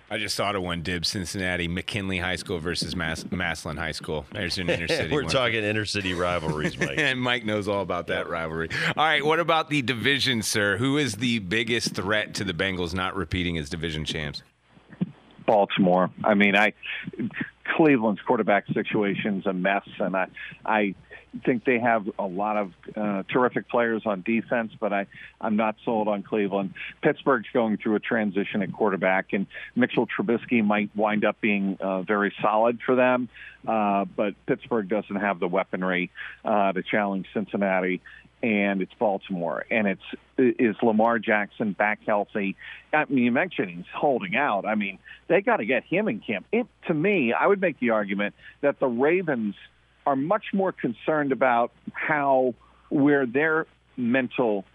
I 0.09 0.17
just 0.17 0.37
thought 0.37 0.55
of 0.55 0.63
one 0.63 0.81
dib 0.81 1.05
Cincinnati, 1.05 1.67
McKinley 1.67 2.17
High 2.17 2.37
School 2.37 2.59
versus 2.59 2.95
Mas- 2.95 3.25
Massillon 3.29 3.75
High 3.75 3.91
School. 3.91 4.25
There's 4.31 4.57
an 4.57 4.67
intercity. 4.67 5.11
We're 5.11 5.23
one. 5.23 5.31
talking 5.31 5.61
intercity 5.63 6.17
rivalries, 6.17 6.79
Mike. 6.79 6.93
and 6.97 7.19
Mike 7.19 7.43
knows 7.43 7.67
all 7.67 7.81
about 7.81 8.07
that 8.07 8.29
rivalry. 8.29 8.69
All 8.95 9.03
right, 9.03 9.25
what 9.25 9.41
about 9.41 9.69
the 9.69 9.81
division, 9.81 10.41
sir? 10.43 10.77
Who 10.77 10.97
is 10.97 11.15
the 11.15 11.39
biggest 11.39 11.93
threat 11.93 12.33
to 12.35 12.45
the 12.45 12.53
Bengals 12.53 12.93
not 12.93 13.17
repeating 13.17 13.57
as 13.57 13.69
division 13.69 14.05
champs? 14.05 14.43
Baltimore. 15.45 16.09
I 16.23 16.35
mean, 16.35 16.55
I 16.55 16.71
Cleveland's 17.75 18.21
quarterback 18.21 18.65
situation's 18.73 19.45
a 19.45 19.51
mess, 19.51 19.83
and 19.99 20.15
I 20.15 20.27
I 20.65 20.95
think 21.45 21.65
they 21.65 21.79
have 21.79 22.09
a 22.19 22.25
lot 22.25 22.57
of 22.57 22.73
uh, 22.95 23.23
terrific 23.31 23.69
players 23.69 24.03
on 24.05 24.21
defense, 24.21 24.71
but 24.79 24.93
I 24.93 25.07
I'm 25.41 25.55
not 25.55 25.75
sold 25.83 26.07
on 26.07 26.23
Cleveland. 26.23 26.73
Pittsburgh's 27.01 27.47
going 27.53 27.77
through 27.77 27.95
a 27.95 27.99
transition 27.99 28.61
at 28.61 28.71
quarterback, 28.73 29.33
and 29.33 29.47
Mitchell 29.75 30.07
Trubisky 30.07 30.63
might 30.63 30.89
wind 30.95 31.25
up 31.25 31.39
being 31.41 31.77
uh, 31.79 32.01
very 32.01 32.33
solid 32.41 32.79
for 32.85 32.95
them, 32.95 33.29
uh, 33.67 34.05
but 34.05 34.33
Pittsburgh 34.45 34.87
doesn't 34.87 35.15
have 35.15 35.39
the 35.39 35.47
weaponry 35.47 36.11
uh, 36.45 36.71
to 36.71 36.83
challenge 36.83 37.27
Cincinnati 37.33 38.01
and 38.43 38.81
it's 38.81 38.93
Baltimore, 38.99 39.65
and 39.71 39.87
it's 39.87 40.01
is 40.37 40.75
Lamar 40.83 41.17
Jackson 41.17 41.71
back 41.71 42.01
healthy? 42.05 42.57
I 42.91 43.05
mean, 43.05 43.23
you 43.23 43.31
mentioned 43.31 43.69
he's 43.69 43.85
holding 43.95 44.35
out. 44.35 44.65
I 44.65 44.75
mean, 44.75 44.99
they 45.29 45.41
got 45.41 45.57
to 45.57 45.65
get 45.65 45.85
him 45.85 46.09
in 46.09 46.19
camp. 46.19 46.45
It, 46.51 46.67
to 46.87 46.93
me, 46.93 47.31
I 47.31 47.47
would 47.47 47.61
make 47.61 47.79
the 47.79 47.91
argument 47.91 48.35
that 48.59 48.79
the 48.79 48.87
Ravens 48.87 49.55
are 50.05 50.15
much 50.15 50.45
more 50.53 50.71
concerned 50.71 51.31
about 51.31 51.71
how 51.93 52.53
where 52.89 53.25
their 53.25 53.65
mental 53.97 54.65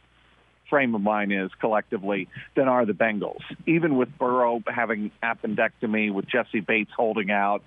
frame 0.69 0.95
of 0.95 1.01
mind 1.01 1.33
is 1.33 1.51
collectively 1.61 2.29
than 2.55 2.69
are 2.69 2.85
the 2.85 2.93
Bengals. 2.93 3.41
Even 3.67 3.97
with 3.97 4.09
Burrow 4.19 4.63
having 4.67 5.11
appendectomy, 5.23 6.13
with 6.13 6.27
Jessie 6.27 6.61
Bates 6.61 6.91
holding 6.95 7.31
out, 7.31 7.63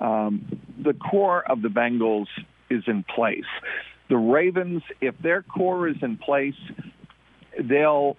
um, 0.00 0.60
the 0.82 0.94
core 0.94 1.42
of 1.48 1.62
the 1.62 1.68
Bengals 1.68 2.26
is 2.70 2.84
in 2.86 3.02
place. 3.02 3.44
The 4.08 4.16
Ravens, 4.16 4.82
if 5.00 5.18
their 5.18 5.42
core 5.42 5.88
is 5.88 5.96
in 6.02 6.16
place, 6.16 6.54
they'll 7.60 8.16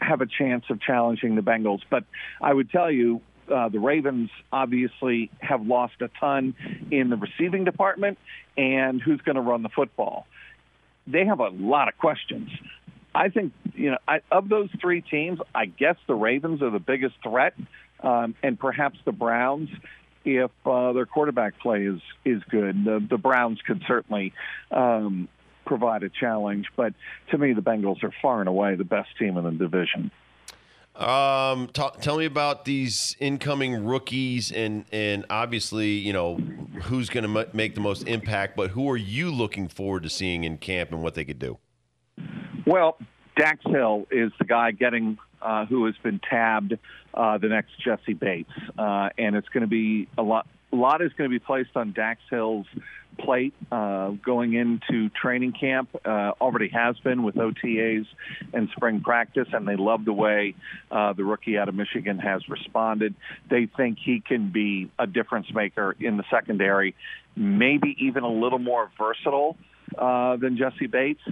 have 0.00 0.20
a 0.20 0.26
chance 0.26 0.64
of 0.70 0.80
challenging 0.80 1.36
the 1.36 1.42
Bengals. 1.42 1.80
But 1.90 2.04
I 2.40 2.52
would 2.52 2.70
tell 2.70 2.90
you, 2.90 3.20
uh, 3.50 3.68
the 3.68 3.78
Ravens 3.78 4.30
obviously 4.52 5.30
have 5.40 5.66
lost 5.66 5.94
a 6.00 6.08
ton 6.20 6.54
in 6.90 7.10
the 7.10 7.16
receiving 7.16 7.64
department, 7.64 8.18
and 8.56 9.00
who's 9.00 9.20
going 9.22 9.36
to 9.36 9.42
run 9.42 9.62
the 9.62 9.68
football? 9.68 10.26
They 11.06 11.24
have 11.26 11.40
a 11.40 11.48
lot 11.48 11.88
of 11.88 11.98
questions. 11.98 12.50
I 13.14 13.28
think 13.28 13.52
you 13.74 13.90
know 13.90 13.98
I, 14.06 14.20
of 14.30 14.48
those 14.48 14.70
three 14.80 15.00
teams, 15.00 15.38
I 15.54 15.66
guess 15.66 15.96
the 16.06 16.14
Ravens 16.14 16.62
are 16.62 16.70
the 16.70 16.78
biggest 16.78 17.16
threat, 17.22 17.54
um, 18.00 18.34
and 18.42 18.58
perhaps 18.58 18.98
the 19.04 19.12
Browns 19.12 19.68
if 20.24 20.50
uh, 20.64 20.92
their 20.92 21.06
quarterback 21.06 21.58
play 21.58 21.84
is 21.84 22.00
is 22.24 22.42
good. 22.50 22.84
The, 22.84 23.04
the 23.08 23.18
Browns 23.18 23.60
could 23.66 23.82
certainly 23.86 24.32
um, 24.70 25.28
provide 25.64 26.02
a 26.02 26.08
challenge, 26.08 26.66
but 26.76 26.94
to 27.30 27.38
me, 27.38 27.52
the 27.52 27.62
Bengals 27.62 28.02
are 28.02 28.12
far 28.22 28.40
and 28.40 28.48
away 28.48 28.74
the 28.76 28.84
best 28.84 29.08
team 29.18 29.36
in 29.36 29.44
the 29.44 29.50
division. 29.50 30.10
Um, 30.94 31.68
tell 31.68 32.18
me 32.18 32.26
about 32.26 32.66
these 32.66 33.16
incoming 33.18 33.84
rookies, 33.84 34.52
and 34.52 34.84
and 34.92 35.24
obviously, 35.30 35.92
you 35.92 36.12
know, 36.12 36.36
who's 36.82 37.08
going 37.08 37.32
to 37.32 37.40
m- 37.40 37.50
make 37.54 37.74
the 37.74 37.80
most 37.80 38.06
impact. 38.06 38.56
But 38.56 38.70
who 38.70 38.90
are 38.90 38.96
you 38.96 39.30
looking 39.30 39.68
forward 39.68 40.02
to 40.02 40.10
seeing 40.10 40.44
in 40.44 40.58
camp 40.58 40.92
and 40.92 41.02
what 41.02 41.14
they 41.14 41.24
could 41.24 41.38
do? 41.38 41.58
Well, 42.66 42.98
Dax 43.36 43.60
Hill 43.64 44.06
is 44.10 44.32
the 44.38 44.44
guy 44.44 44.70
getting 44.72 45.16
uh, 45.40 45.64
who 45.64 45.86
has 45.86 45.94
been 46.02 46.20
tabbed 46.20 46.78
uh, 47.14 47.38
the 47.38 47.48
next 47.48 47.70
Jessie 47.82 48.12
Bates, 48.12 48.52
uh, 48.78 49.08
and 49.16 49.34
it's 49.34 49.48
going 49.48 49.62
to 49.62 49.66
be 49.66 50.08
a 50.18 50.22
lot. 50.22 50.46
A 50.72 50.76
lot 50.76 51.02
is 51.02 51.12
going 51.12 51.28
to 51.28 51.34
be 51.34 51.44
placed 51.44 51.76
on 51.76 51.92
Dax 51.92 52.20
Hill's 52.30 52.66
plate 53.18 53.54
uh, 53.70 54.10
going 54.24 54.54
into 54.54 55.10
training 55.10 55.52
camp. 55.52 55.90
Uh, 56.04 56.32
already 56.40 56.68
has 56.68 56.98
been 57.00 57.22
with 57.22 57.34
OTAs 57.34 58.06
and 58.52 58.68
spring 58.74 59.00
practice, 59.00 59.48
and 59.52 59.66
they 59.66 59.76
love 59.76 60.04
the 60.04 60.12
way 60.12 60.54
uh, 60.90 61.12
the 61.12 61.24
rookie 61.24 61.58
out 61.58 61.68
of 61.68 61.74
Michigan 61.74 62.18
has 62.18 62.48
responded. 62.48 63.14
They 63.50 63.66
think 63.66 63.98
he 64.02 64.20
can 64.20 64.50
be 64.50 64.90
a 64.98 65.06
difference 65.06 65.52
maker 65.52 65.94
in 66.00 66.16
the 66.16 66.24
secondary, 66.30 66.94
maybe 67.36 67.96
even 68.00 68.24
a 68.24 68.32
little 68.32 68.58
more 68.58 68.90
versatile 68.98 69.56
uh, 69.96 70.36
than 70.36 70.56
Jessie 70.56 70.86
Bates. 70.86 71.22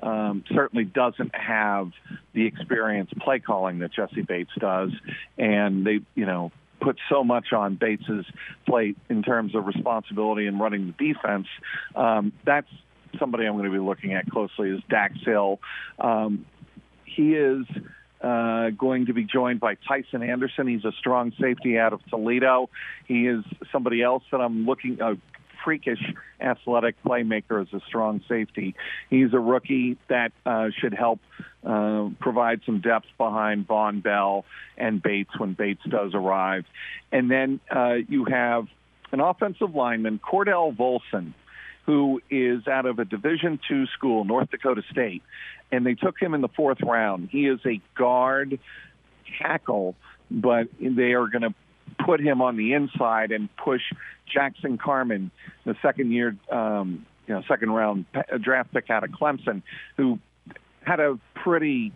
Um, 0.00 0.44
certainly 0.54 0.84
doesn't 0.84 1.34
have 1.34 1.90
the 2.32 2.46
experience 2.46 3.10
play 3.20 3.40
calling 3.40 3.80
that 3.80 3.92
Jessie 3.92 4.22
Bates 4.22 4.52
does, 4.56 4.90
and 5.36 5.84
they, 5.84 6.00
you 6.14 6.24
know, 6.24 6.52
put 6.80 6.98
so 7.08 7.24
much 7.24 7.52
on 7.52 7.74
Bates's 7.74 8.24
plate 8.66 8.96
in 9.08 9.22
terms 9.22 9.54
of 9.54 9.66
responsibility 9.66 10.46
and 10.46 10.60
running 10.60 10.94
the 10.98 11.12
defense. 11.12 11.46
Um, 11.94 12.32
that's 12.44 12.68
somebody 13.18 13.46
I'm 13.46 13.54
going 13.54 13.64
to 13.64 13.70
be 13.70 13.78
looking 13.78 14.14
at 14.14 14.28
closely 14.30 14.70
is 14.70 14.80
Dax 14.88 15.14
Hill. 15.24 15.60
Um, 15.98 16.46
he 17.04 17.34
is 17.34 17.64
uh, 18.20 18.70
going 18.70 19.06
to 19.06 19.12
be 19.12 19.24
joined 19.24 19.60
by 19.60 19.76
Tycen 19.76 20.26
Anderson. 20.26 20.66
He's 20.66 20.84
a 20.84 20.92
strong 20.98 21.32
safety 21.40 21.78
out 21.78 21.92
of 21.92 22.04
Toledo. 22.06 22.68
He 23.06 23.26
is 23.26 23.44
somebody 23.72 24.02
else 24.02 24.22
that 24.30 24.40
I'm 24.40 24.66
looking. 24.66 25.00
Uh, 25.00 25.14
freakish 25.68 26.00
athletic 26.40 26.94
playmaker 27.04 27.60
as 27.60 27.68
a 27.74 27.80
strong 27.86 28.22
safety. 28.26 28.74
He's 29.10 29.34
a 29.34 29.38
rookie 29.38 29.98
that 30.08 30.32
uh, 30.46 30.68
should 30.80 30.94
help 30.94 31.20
uh, 31.62 32.08
provide 32.18 32.62
some 32.64 32.80
depth 32.80 33.08
behind 33.18 33.68
Vonn 33.68 34.02
Bell 34.02 34.46
and 34.78 35.02
Bates 35.02 35.38
when 35.38 35.52
Bates 35.52 35.82
does 35.86 36.12
arrive. 36.14 36.64
And 37.12 37.30
then 37.30 37.60
uh, 37.70 37.96
you 38.08 38.24
have 38.24 38.66
an 39.12 39.20
offensive 39.20 39.74
lineman, 39.74 40.18
Cordell 40.18 40.74
Volson, 40.74 41.34
who 41.84 42.22
is 42.30 42.66
out 42.66 42.86
of 42.86 42.98
a 42.98 43.04
Division 43.04 43.60
two 43.68 43.84
school, 43.88 44.24
North 44.24 44.50
Dakota 44.50 44.82
State, 44.90 45.22
and 45.70 45.84
they 45.84 45.96
took 45.96 46.18
him 46.18 46.32
in 46.32 46.40
the 46.40 46.48
fourth 46.48 46.80
round. 46.80 47.28
He 47.30 47.46
is 47.46 47.60
a 47.66 47.82
guard 47.94 48.58
tackle, 49.38 49.96
but 50.30 50.68
they 50.80 51.12
are 51.12 51.26
going 51.26 51.42
to 51.42 51.54
put 52.04 52.20
him 52.20 52.40
on 52.40 52.56
the 52.56 52.72
inside 52.72 53.32
and 53.32 53.48
push 53.56 53.82
Jackson 54.32 54.78
Carman, 54.78 55.30
the 55.64 55.76
second 55.82 56.12
year, 56.12 56.36
um, 56.50 57.06
you 57.26 57.34
know, 57.34 57.42
second 57.48 57.70
round 57.70 58.06
draft 58.40 58.72
pick 58.72 58.90
out 58.90 59.04
of 59.04 59.10
Clemson, 59.10 59.62
who 59.96 60.18
had 60.82 61.00
a 61.00 61.18
pretty, 61.34 61.92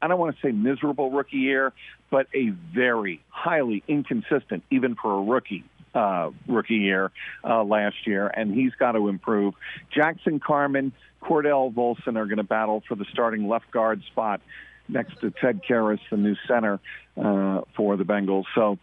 I 0.00 0.08
don't 0.08 0.18
want 0.18 0.36
to 0.36 0.46
say 0.46 0.52
miserable 0.52 1.10
rookie 1.10 1.38
year, 1.38 1.72
but 2.10 2.26
a 2.34 2.50
very 2.50 3.20
highly 3.28 3.82
inconsistent, 3.88 4.62
even 4.70 4.94
for 4.94 5.18
a 5.18 5.22
rookie, 5.22 5.64
uh, 5.94 6.30
rookie 6.46 6.74
year 6.76 7.10
uh, 7.42 7.64
last 7.64 8.06
year, 8.06 8.28
and 8.28 8.54
he's 8.54 8.72
got 8.78 8.92
to 8.92 9.08
improve. 9.08 9.54
Jackson 9.92 10.40
Carman, 10.40 10.92
Cordell 11.22 11.72
Volson 11.72 12.16
are 12.16 12.26
going 12.26 12.36
to 12.36 12.44
battle 12.44 12.82
for 12.86 12.94
the 12.94 13.06
starting 13.10 13.48
left 13.48 13.70
guard 13.70 14.02
spot 14.04 14.40
next 14.88 15.20
to 15.20 15.30
Ted 15.30 15.60
Karras, 15.68 16.00
the 16.10 16.16
new 16.16 16.36
center 16.46 16.80
uh, 17.16 17.62
for 17.76 17.96
the 17.96 18.04
Bengals. 18.04 18.44
So 18.54 18.78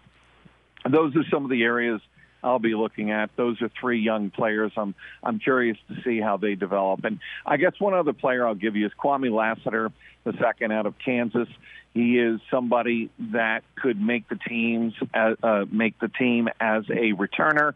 those 0.89 1.15
are 1.15 1.23
some 1.31 1.43
of 1.43 1.49
the 1.49 1.63
areas 1.63 2.01
I'll 2.43 2.59
be 2.59 2.73
looking 2.73 3.11
at. 3.11 3.29
Those 3.35 3.61
are 3.61 3.69
three 3.79 3.99
young 3.99 4.31
players. 4.31 4.71
I'm 4.75 4.95
I'm 5.23 5.39
curious 5.39 5.77
to 5.89 6.01
see 6.03 6.19
how 6.19 6.37
they 6.37 6.55
develop. 6.55 7.03
And 7.03 7.19
I 7.45 7.57
guess 7.57 7.73
one 7.79 7.93
other 7.93 8.13
player 8.13 8.47
I'll 8.47 8.55
give 8.55 8.75
you 8.75 8.85
is 8.85 8.91
Kwamie 9.01 9.31
Lassiter, 9.31 9.91
the 10.23 10.33
second 10.41 10.71
out 10.71 10.85
of 10.85 10.95
Kansas. 11.03 11.47
He 11.93 12.17
is 12.17 12.39
somebody 12.49 13.09
that 13.19 13.63
could 13.75 14.01
make 14.01 14.27
the 14.29 14.37
teams 14.37 14.93
uh, 15.13 15.35
uh, 15.43 15.65
make 15.71 15.99
the 15.99 16.07
team 16.07 16.47
as 16.59 16.83
a 16.89 17.13
returner 17.13 17.73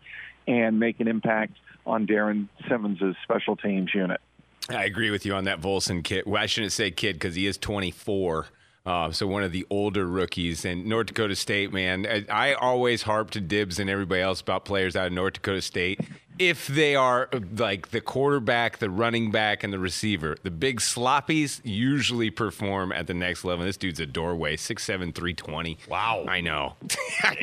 and 0.47 0.79
make 0.79 0.99
an 0.99 1.07
impact 1.07 1.53
on 1.85 2.05
Darrin 2.05 2.49
Simmons' 2.67 3.15
special 3.23 3.55
teams 3.55 3.93
unit. 3.93 4.21
I 4.69 4.85
agree 4.85 5.11
with 5.11 5.25
you 5.25 5.33
on 5.33 5.45
that 5.45 5.61
Volson 5.61 6.03
kid. 6.03 6.25
Well, 6.25 6.41
I 6.41 6.45
shouldn't 6.47 6.73
say 6.73 6.91
kid 6.91 7.13
because 7.13 7.35
he 7.35 7.45
is 7.45 7.57
24. 7.57 8.47
Uh, 8.85 9.11
so 9.11 9.25
one 9.25 9.43
of 9.43 9.51
the 9.51 9.65
older 9.69 10.05
rookies 10.05 10.63
and 10.63 10.85
North 10.85 11.07
Dakota 11.07 11.35
State, 11.35 11.73
man. 11.73 12.05
I, 12.05 12.51
I, 12.51 12.53
always 12.53 13.01
harp 13.01 13.31
to 13.31 13.41
Dibs 13.41 13.79
and 13.79 13.89
everybody 13.89 14.21
else 14.21 14.41
about 14.41 14.63
players 14.63 14.95
out 14.95 15.07
of 15.07 15.13
North 15.13 15.33
Dakota 15.33 15.61
State 15.61 15.99
if 16.39 16.67
they 16.67 16.95
are 16.95 17.29
uh, 17.31 17.39
like 17.57 17.89
the 17.89 18.01
quarterback, 18.01 18.79
the 18.79 18.89
running 18.89 19.31
back, 19.31 19.63
and 19.63 19.71
the 19.71 19.79
receiver. 19.79 20.35
The 20.43 20.51
big 20.51 20.79
sloppies 20.79 21.61
usually 21.63 22.29
perform 22.29 22.91
at 22.91 23.07
the 23.07 23.13
next 23.13 23.43
level. 23.43 23.65
This 23.65 23.77
dude's 23.77 23.99
a 23.99 24.05
doorway, 24.05 24.55
6'7", 24.55 25.13
320. 25.13 25.77
Wow. 25.89 26.25
I 26.27 26.41
know. 26.41 26.75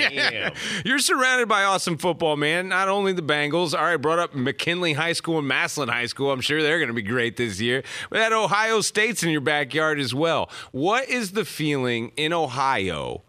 You're 0.85 0.99
surrounded 0.99 1.49
by 1.49 1.65
awesome 1.65 1.99
football, 1.99 2.37
man. 2.37 2.69
Not 2.69 2.89
only 2.89 3.13
the 3.13 3.23
Bengals. 3.23 3.77
All 3.77 3.85
right, 3.85 3.97
brought 3.97 4.19
up 4.19 4.35
McKinley 4.35 4.93
High 4.93 5.15
School 5.15 5.39
and 5.39 5.49
Massillon 5.49 5.89
High 5.89 6.07
School. 6.07 6.33
I'm 6.33 6.41
sure 6.41 6.63
they're 6.63 6.79
going 6.79 6.89
to 6.89 6.95
be 6.95 7.03
great 7.03 7.37
this 7.37 7.61
year. 7.61 7.83
But 8.11 8.19
that 8.19 8.33
Ohio 8.33 8.81
State's 8.81 9.23
in 9.23 9.31
your 9.31 9.41
backyard 9.41 9.99
as 9.99 10.15
well. 10.15 10.51
What 10.73 11.09
is 11.09 11.33
the 11.33 11.45
feeling 11.45 12.13
in 12.17 12.33
Ohio 12.33 13.23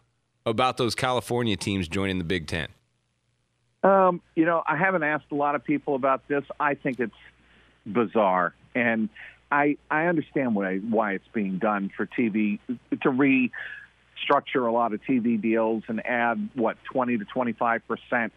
about 0.46 0.78
those 0.78 0.96
California 0.96 1.56
teams 1.56 1.88
joining 1.88 2.18
the 2.18 2.24
Big 2.24 2.48
Ten? 2.48 2.68
Um, 3.84 4.22
you 4.36 4.46
know, 4.46 4.64
I 4.66 4.78
haven't 4.78 5.04
asked 5.04 5.32
a 5.32 5.36
lot 5.36 5.56
of 5.56 5.64
people 5.64 5.96
about 5.96 6.28
this. 6.28 6.44
I 6.60 6.76
think 6.76 7.00
it's 7.00 7.14
bizarre, 7.86 8.54
and 8.74 9.10
I 9.52 9.78
I 9.92 10.06
understand 10.06 10.56
why 10.56 10.78
why 10.78 11.14
it's 11.14 11.28
being 11.34 11.58
done 11.58 11.92
for 11.96 12.06
TV 12.06 12.60
to 12.68 13.10
restructure 13.10 14.68
a 14.68 14.72
lot 14.72 14.94
of 14.94 15.02
TV 15.04 15.40
deals 15.40 15.84
and 15.88 16.06
add 16.06 16.50
what 16.54 16.78
twenty 16.86 17.18
to 17.18 17.26
twenty 17.26 17.52
five 17.52 17.86
percent 17.88 18.32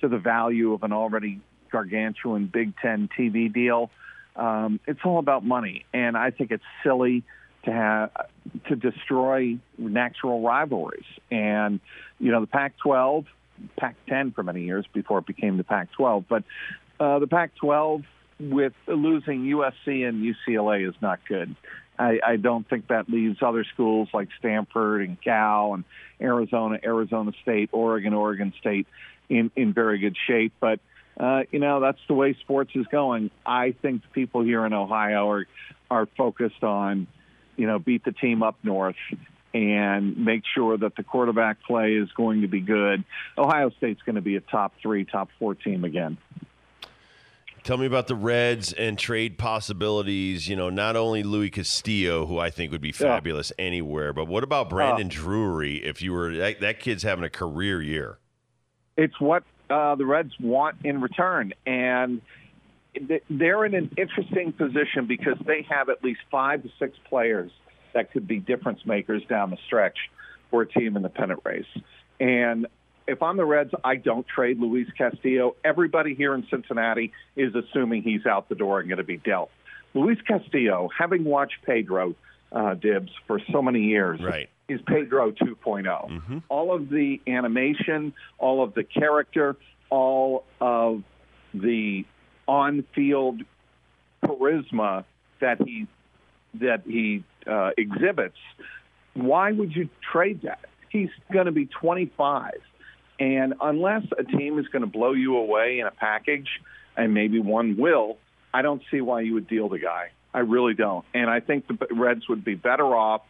to 0.00 0.08
the 0.08 0.18
value 0.18 0.72
of 0.72 0.82
an 0.82 0.92
already 0.92 1.40
gargantuan 1.70 2.46
Big 2.46 2.74
Ten 2.80 3.08
TV 3.16 3.52
deal. 3.52 3.90
Um, 4.34 4.80
it's 4.86 5.00
all 5.04 5.18
about 5.18 5.44
money, 5.44 5.84
and 5.92 6.16
I 6.16 6.30
think 6.30 6.50
it's 6.50 6.64
silly 6.82 7.22
to 7.64 7.72
have 7.72 8.10
to 8.68 8.76
destroy 8.76 9.58
natural 9.76 10.40
rivalries. 10.42 11.04
And 11.30 11.80
you 12.18 12.32
know, 12.32 12.40
the 12.40 12.46
Pac-12 12.46 13.26
Pac-10 13.76 14.34
for 14.34 14.42
many 14.42 14.64
years 14.64 14.84
before 14.92 15.18
it 15.18 15.26
became 15.26 15.56
the 15.56 15.64
Pac-12. 15.64 16.24
But 16.28 16.44
uh, 16.98 17.18
the 17.18 17.26
Pac-12, 17.26 18.04
with 18.38 18.72
losing 18.86 19.44
USC 19.44 20.06
and 20.08 20.22
UCLA, 20.22 20.88
is 20.88 20.94
not 21.00 21.20
good. 21.28 21.54
I, 21.98 22.20
I 22.24 22.36
don't 22.36 22.68
think 22.68 22.88
that 22.88 23.08
leaves 23.08 23.38
other 23.42 23.64
schools 23.64 24.08
like 24.12 24.28
Stanford 24.38 25.02
and 25.02 25.20
Cal 25.20 25.74
and 25.74 25.84
Arizona, 26.20 26.78
Arizona 26.84 27.32
State, 27.42 27.70
Oregon, 27.72 28.12
Oregon 28.12 28.52
State 28.60 28.86
in 29.28 29.50
in 29.56 29.72
very 29.72 29.98
good 29.98 30.16
shape. 30.26 30.52
But 30.60 30.80
uh, 31.18 31.44
you 31.50 31.58
know 31.58 31.80
that's 31.80 32.00
the 32.08 32.14
way 32.14 32.34
sports 32.40 32.72
is 32.74 32.86
going. 32.88 33.30
I 33.44 33.72
think 33.72 34.02
the 34.02 34.08
people 34.08 34.42
here 34.42 34.64
in 34.66 34.72
Ohio 34.72 35.30
are 35.30 35.46
are 35.90 36.06
focused 36.16 36.62
on 36.62 37.06
you 37.56 37.66
know 37.66 37.78
beat 37.78 38.04
the 38.04 38.12
team 38.12 38.42
up 38.42 38.56
north 38.62 38.96
and 39.54 40.16
make 40.18 40.42
sure 40.54 40.76
that 40.76 40.96
the 40.96 41.02
quarterback 41.02 41.62
play 41.62 41.92
is 41.92 42.10
going 42.12 42.42
to 42.42 42.48
be 42.48 42.60
good. 42.60 43.04
Ohio 43.38 43.70
State's 43.70 44.02
going 44.02 44.16
to 44.16 44.22
be 44.22 44.36
a 44.36 44.40
top 44.40 44.74
three, 44.82 45.04
top 45.04 45.28
four 45.38 45.54
team 45.54 45.84
again. 45.84 46.18
Tell 47.66 47.78
me 47.78 47.86
about 47.86 48.06
the 48.06 48.14
Reds 48.14 48.72
and 48.72 48.96
trade 48.96 49.38
possibilities. 49.38 50.46
You 50.46 50.54
know, 50.54 50.70
not 50.70 50.94
only 50.94 51.24
Luis 51.24 51.50
Castillo, 51.50 52.24
who 52.26 52.38
I 52.38 52.48
think 52.48 52.70
would 52.70 52.80
be 52.80 52.92
fabulous 52.92 53.52
yeah. 53.58 53.64
anywhere, 53.64 54.12
but 54.12 54.28
what 54.28 54.44
about 54.44 54.70
Brandon 54.70 55.08
uh, 55.08 55.10
Drury? 55.10 55.84
If 55.84 56.00
you 56.00 56.12
were 56.12 56.36
that, 56.36 56.60
that, 56.60 56.78
kid's 56.78 57.02
having 57.02 57.24
a 57.24 57.30
career 57.30 57.82
year. 57.82 58.18
It's 58.96 59.20
what 59.20 59.42
uh, 59.68 59.96
the 59.96 60.06
Reds 60.06 60.32
want 60.38 60.76
in 60.84 61.00
return, 61.00 61.54
and 61.66 62.20
they're 63.28 63.64
in 63.64 63.74
an 63.74 63.90
interesting 63.96 64.52
position 64.52 65.06
because 65.08 65.36
they 65.44 65.66
have 65.68 65.88
at 65.88 66.04
least 66.04 66.20
five 66.30 66.62
to 66.62 66.70
six 66.78 66.96
players 67.08 67.50
that 67.96 68.12
could 68.12 68.28
be 68.28 68.38
difference 68.38 68.84
makers 68.84 69.22
down 69.26 69.50
the 69.50 69.56
stretch 69.66 69.96
for 70.50 70.60
a 70.60 70.66
team 70.68 70.96
in 70.96 71.02
the 71.02 71.08
pennant 71.08 71.40
race. 71.44 71.64
And 72.20 72.66
if 73.08 73.22
I'm 73.22 73.38
the 73.38 73.44
Reds, 73.44 73.72
I 73.82 73.96
don't 73.96 74.26
trade 74.28 74.60
Luis 74.60 74.86
Castillo. 74.98 75.56
Everybody 75.64 76.14
here 76.14 76.34
in 76.34 76.46
Cincinnati 76.50 77.12
is 77.36 77.54
assuming 77.54 78.02
he's 78.02 78.26
out 78.26 78.50
the 78.50 78.54
door 78.54 78.80
and 78.80 78.88
going 78.88 78.98
to 78.98 79.04
be 79.04 79.16
dealt. 79.16 79.50
Luis 79.94 80.18
Castillo, 80.28 80.90
having 80.96 81.24
watched 81.24 81.56
Pedro 81.64 82.14
uh, 82.52 82.74
Dibs 82.74 83.10
for 83.26 83.40
so 83.50 83.62
many 83.62 83.84
years, 83.84 84.20
right. 84.22 84.50
is 84.68 84.80
Pedro 84.86 85.30
2.0. 85.30 85.84
Mm-hmm. 85.84 86.38
All 86.50 86.74
of 86.74 86.90
the 86.90 87.22
animation, 87.26 88.12
all 88.38 88.62
of 88.62 88.74
the 88.74 88.84
character, 88.84 89.56
all 89.88 90.44
of 90.60 91.02
the 91.54 92.04
on-field 92.46 93.40
charisma 94.22 95.04
that 95.40 95.62
he 95.62 95.86
that 96.60 96.82
he 96.86 97.24
uh, 97.46 97.70
exhibits 97.76 98.38
why 99.16 99.50
would 99.50 99.74
you 99.74 99.88
trade 100.12 100.42
that? 100.42 100.60
He's 100.90 101.08
going 101.32 101.46
to 101.46 101.52
be 101.52 101.66
25. 101.66 102.52
And 103.18 103.54
unless 103.60 104.04
a 104.18 104.24
team 104.24 104.58
is 104.58 104.68
going 104.68 104.82
to 104.82 104.90
blow 104.90 105.12
you 105.12 105.36
away 105.36 105.80
in 105.80 105.86
a 105.86 105.90
package, 105.90 106.48
and 106.96 107.14
maybe 107.14 107.38
one 107.38 107.76
will, 107.76 108.18
I 108.52 108.62
don't 108.62 108.82
see 108.90 109.00
why 109.00 109.22
you 109.22 109.34
would 109.34 109.48
deal 109.48 109.68
the 109.68 109.78
guy. 109.78 110.10
I 110.34 110.40
really 110.40 110.74
don't. 110.74 111.04
And 111.14 111.30
I 111.30 111.40
think 111.40 111.66
the 111.66 111.78
Reds 111.92 112.28
would 112.28 112.44
be 112.44 112.54
better 112.54 112.84
off 112.84 113.22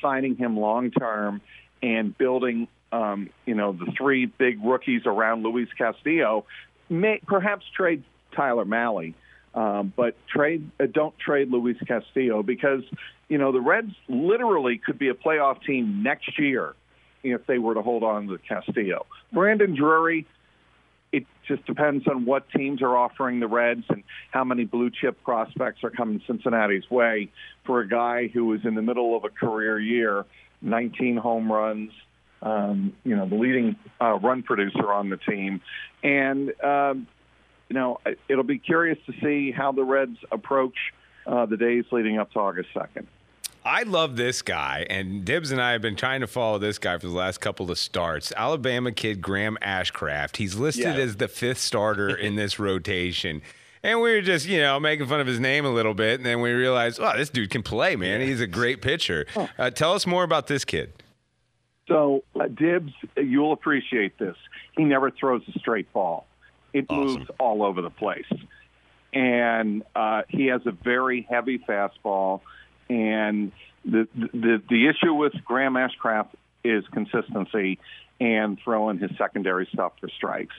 signing 0.00 0.36
him 0.36 0.56
long 0.56 0.92
term 0.92 1.40
and 1.82 2.16
building, 2.16 2.68
um, 2.92 3.30
you 3.46 3.54
know, 3.54 3.72
the 3.72 3.92
three 3.96 4.26
big 4.26 4.62
rookies 4.64 5.02
around 5.06 5.42
Luis 5.42 5.68
Castillo. 5.76 6.46
May, 6.88 7.20
perhaps 7.26 7.64
trade 7.76 8.04
Tyler 8.34 8.64
Mahle, 8.64 9.14
um, 9.54 9.92
but 9.96 10.16
trade 10.28 10.70
uh, 10.78 10.86
don't 10.92 11.18
trade 11.18 11.50
Luis 11.50 11.76
Castillo 11.86 12.42
because 12.42 12.82
you 13.28 13.38
know 13.38 13.52
the 13.52 13.60
Reds 13.60 13.94
literally 14.08 14.78
could 14.78 14.98
be 14.98 15.08
a 15.08 15.14
playoff 15.14 15.62
team 15.62 16.02
next 16.02 16.38
year 16.38 16.74
if 17.22 17.46
they 17.46 17.58
were 17.58 17.74
to 17.74 17.82
hold 17.82 18.02
on 18.02 18.28
to 18.28 18.38
Castillo. 18.38 19.06
Brandon 19.32 19.74
Drury, 19.74 20.26
it 21.12 21.26
just 21.46 21.66
depends 21.66 22.06
on 22.06 22.24
what 22.24 22.48
teams 22.50 22.82
are 22.82 22.96
offering 22.96 23.40
the 23.40 23.48
Reds 23.48 23.84
and 23.88 24.04
how 24.30 24.44
many 24.44 24.64
blue 24.64 24.90
chip 24.90 25.22
prospects 25.22 25.82
are 25.82 25.90
coming 25.90 26.22
Cincinnati's 26.26 26.88
way 26.90 27.30
for 27.64 27.80
a 27.80 27.88
guy 27.88 28.28
who 28.28 28.52
is 28.54 28.60
in 28.64 28.74
the 28.74 28.82
middle 28.82 29.16
of 29.16 29.24
a 29.24 29.28
career 29.28 29.78
year, 29.78 30.24
19 30.62 31.16
home 31.16 31.50
runs, 31.52 31.90
um, 32.42 32.94
you 33.04 33.16
know, 33.16 33.28
the 33.28 33.34
leading 33.34 33.76
uh, 34.00 34.18
run 34.18 34.42
producer 34.42 34.92
on 34.92 35.10
the 35.10 35.18
team. 35.18 35.60
And, 36.02 36.52
um, 36.62 37.06
you 37.70 37.74
know, 37.74 38.00
it'll 38.28 38.44
be 38.44 38.58
curious 38.58 38.98
to 39.06 39.12
see 39.22 39.52
how 39.52 39.72
the 39.72 39.84
Reds 39.84 40.18
approach 40.32 40.74
uh, 41.26 41.46
the 41.46 41.56
days 41.56 41.84
leading 41.92 42.18
up 42.18 42.32
to 42.32 42.40
August 42.40 42.68
2nd. 42.74 43.06
I 43.64 43.84
love 43.84 44.16
this 44.16 44.42
guy, 44.42 44.86
and 44.90 45.24
Dibs 45.24 45.52
and 45.52 45.60
I 45.60 45.72
have 45.72 45.82
been 45.82 45.94
trying 45.94 46.22
to 46.22 46.26
follow 46.26 46.58
this 46.58 46.78
guy 46.78 46.98
for 46.98 47.06
the 47.06 47.12
last 47.12 47.40
couple 47.40 47.70
of 47.70 47.78
starts. 47.78 48.32
Alabama 48.36 48.90
kid 48.90 49.20
Graham 49.20 49.56
Ashcraft. 49.62 50.38
He's 50.38 50.56
listed 50.56 50.84
yeah. 50.84 51.02
as 51.02 51.16
the 51.16 51.28
fifth 51.28 51.58
starter 51.58 52.08
in 52.08 52.36
this 52.36 52.58
rotation. 52.58 53.42
And 53.82 54.00
we 54.00 54.12
were 54.12 54.22
just, 54.22 54.46
you 54.46 54.60
know, 54.60 54.80
making 54.80 55.06
fun 55.06 55.20
of 55.20 55.26
his 55.26 55.38
name 55.38 55.64
a 55.64 55.70
little 55.70 55.94
bit. 55.94 56.20
And 56.20 56.26
then 56.26 56.40
we 56.40 56.52
realized, 56.52 56.98
oh, 57.00 57.16
this 57.16 57.30
dude 57.30 57.50
can 57.50 57.62
play, 57.62 57.96
man. 57.96 58.20
He's 58.20 58.40
a 58.40 58.46
great 58.46 58.82
pitcher. 58.82 59.26
Uh, 59.58 59.70
tell 59.70 59.92
us 59.92 60.06
more 60.06 60.24
about 60.24 60.48
this 60.48 60.64
kid. 60.64 60.92
So, 61.86 62.24
uh, 62.38 62.48
Dibs, 62.48 62.92
you'll 63.16 63.52
appreciate 63.52 64.18
this. 64.18 64.36
He 64.76 64.84
never 64.84 65.10
throws 65.10 65.42
a 65.54 65.58
straight 65.58 65.92
ball, 65.92 66.26
it 66.72 66.86
awesome. 66.88 67.20
moves 67.20 67.30
all 67.38 67.62
over 67.62 67.82
the 67.82 67.90
place. 67.90 68.30
And 69.12 69.82
uh, 69.94 70.22
he 70.28 70.46
has 70.46 70.62
a 70.66 70.70
very 70.70 71.26
heavy 71.28 71.58
fastball 71.58 72.42
and 72.88 73.52
the 73.84 74.08
the 74.14 74.62
the 74.68 74.88
issue 74.88 75.14
with 75.14 75.32
Graham 75.44 75.74
Ashcraft 75.74 76.30
is 76.62 76.84
consistency 76.92 77.78
and 78.20 78.58
throwing 78.62 78.98
his 78.98 79.10
secondary 79.16 79.66
stuff 79.72 79.92
for 80.00 80.08
strikes. 80.10 80.54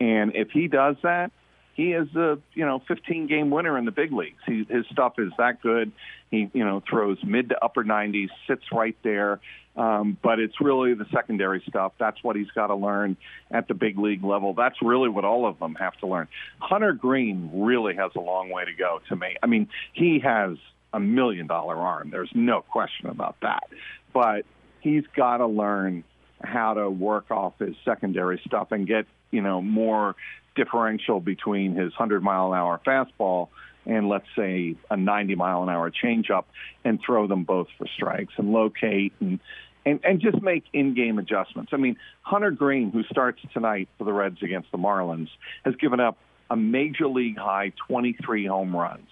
And 0.00 0.36
if 0.36 0.50
he 0.50 0.68
does 0.68 0.96
that, 1.02 1.32
he 1.78 1.92
is 1.92 2.08
a 2.16 2.38
you 2.54 2.66
know 2.66 2.82
15 2.88 3.28
game 3.28 3.50
winner 3.50 3.78
in 3.78 3.84
the 3.84 3.92
big 3.92 4.12
leagues. 4.12 4.42
He, 4.44 4.66
his 4.68 4.84
stuff 4.90 5.14
is 5.18 5.30
that 5.38 5.62
good. 5.62 5.92
He 6.28 6.50
you 6.52 6.64
know 6.64 6.82
throws 6.90 7.18
mid 7.24 7.50
to 7.50 7.64
upper 7.64 7.84
90s, 7.84 8.30
sits 8.48 8.64
right 8.72 8.96
there. 9.04 9.40
Um, 9.76 10.18
but 10.20 10.40
it's 10.40 10.60
really 10.60 10.94
the 10.94 11.06
secondary 11.14 11.62
stuff. 11.68 11.92
That's 11.96 12.18
what 12.24 12.34
he's 12.34 12.50
got 12.50 12.66
to 12.66 12.74
learn 12.74 13.16
at 13.48 13.68
the 13.68 13.74
big 13.74 13.96
league 13.96 14.24
level. 14.24 14.54
That's 14.54 14.82
really 14.82 15.08
what 15.08 15.24
all 15.24 15.46
of 15.46 15.60
them 15.60 15.76
have 15.76 15.96
to 15.98 16.08
learn. 16.08 16.26
Hunter 16.58 16.92
Greene 16.92 17.48
really 17.54 17.94
has 17.94 18.10
a 18.16 18.20
long 18.20 18.50
way 18.50 18.64
to 18.64 18.72
go 18.72 19.00
to 19.08 19.14
me. 19.14 19.36
I 19.40 19.46
mean, 19.46 19.68
he 19.92 20.18
has 20.18 20.56
a 20.92 20.98
million 20.98 21.46
dollar 21.46 21.76
arm. 21.76 22.10
There's 22.10 22.32
no 22.34 22.60
question 22.62 23.06
about 23.06 23.36
that. 23.42 23.68
But 24.12 24.46
he's 24.80 25.04
got 25.14 25.36
to 25.36 25.46
learn 25.46 26.02
how 26.42 26.74
to 26.74 26.88
work 26.88 27.30
off 27.30 27.58
his 27.58 27.74
secondary 27.84 28.40
stuff 28.46 28.72
and 28.72 28.86
get, 28.86 29.06
you 29.30 29.42
know, 29.42 29.60
more 29.60 30.14
differential 30.54 31.20
between 31.20 31.74
his 31.74 31.92
100 31.92 32.22
mile 32.22 32.52
an 32.52 32.58
hour 32.58 32.80
fastball 32.86 33.48
and 33.86 34.08
let's 34.08 34.26
say 34.36 34.76
a 34.90 34.96
90 34.96 35.34
mile 35.36 35.62
an 35.62 35.68
hour 35.68 35.90
changeup 35.90 36.44
and 36.84 37.00
throw 37.04 37.26
them 37.26 37.44
both 37.44 37.68
for 37.78 37.86
strikes 37.86 38.34
and 38.36 38.52
locate 38.52 39.12
and 39.20 39.40
and, 39.86 40.00
and 40.04 40.20
just 40.20 40.42
make 40.42 40.64
in-game 40.74 41.18
adjustments. 41.18 41.70
I 41.72 41.78
mean, 41.78 41.96
Hunter 42.20 42.50
Greene, 42.50 42.90
who 42.90 43.04
starts 43.04 43.40
tonight 43.54 43.88
for 43.96 44.04
the 44.04 44.12
Reds 44.12 44.42
against 44.42 44.70
the 44.70 44.76
Marlins, 44.76 45.30
has 45.64 45.76
given 45.76 45.98
up 45.98 46.18
a 46.50 46.56
major 46.56 47.06
league 47.06 47.38
high 47.38 47.72
23 47.88 48.46
home 48.46 48.76
runs. 48.76 49.08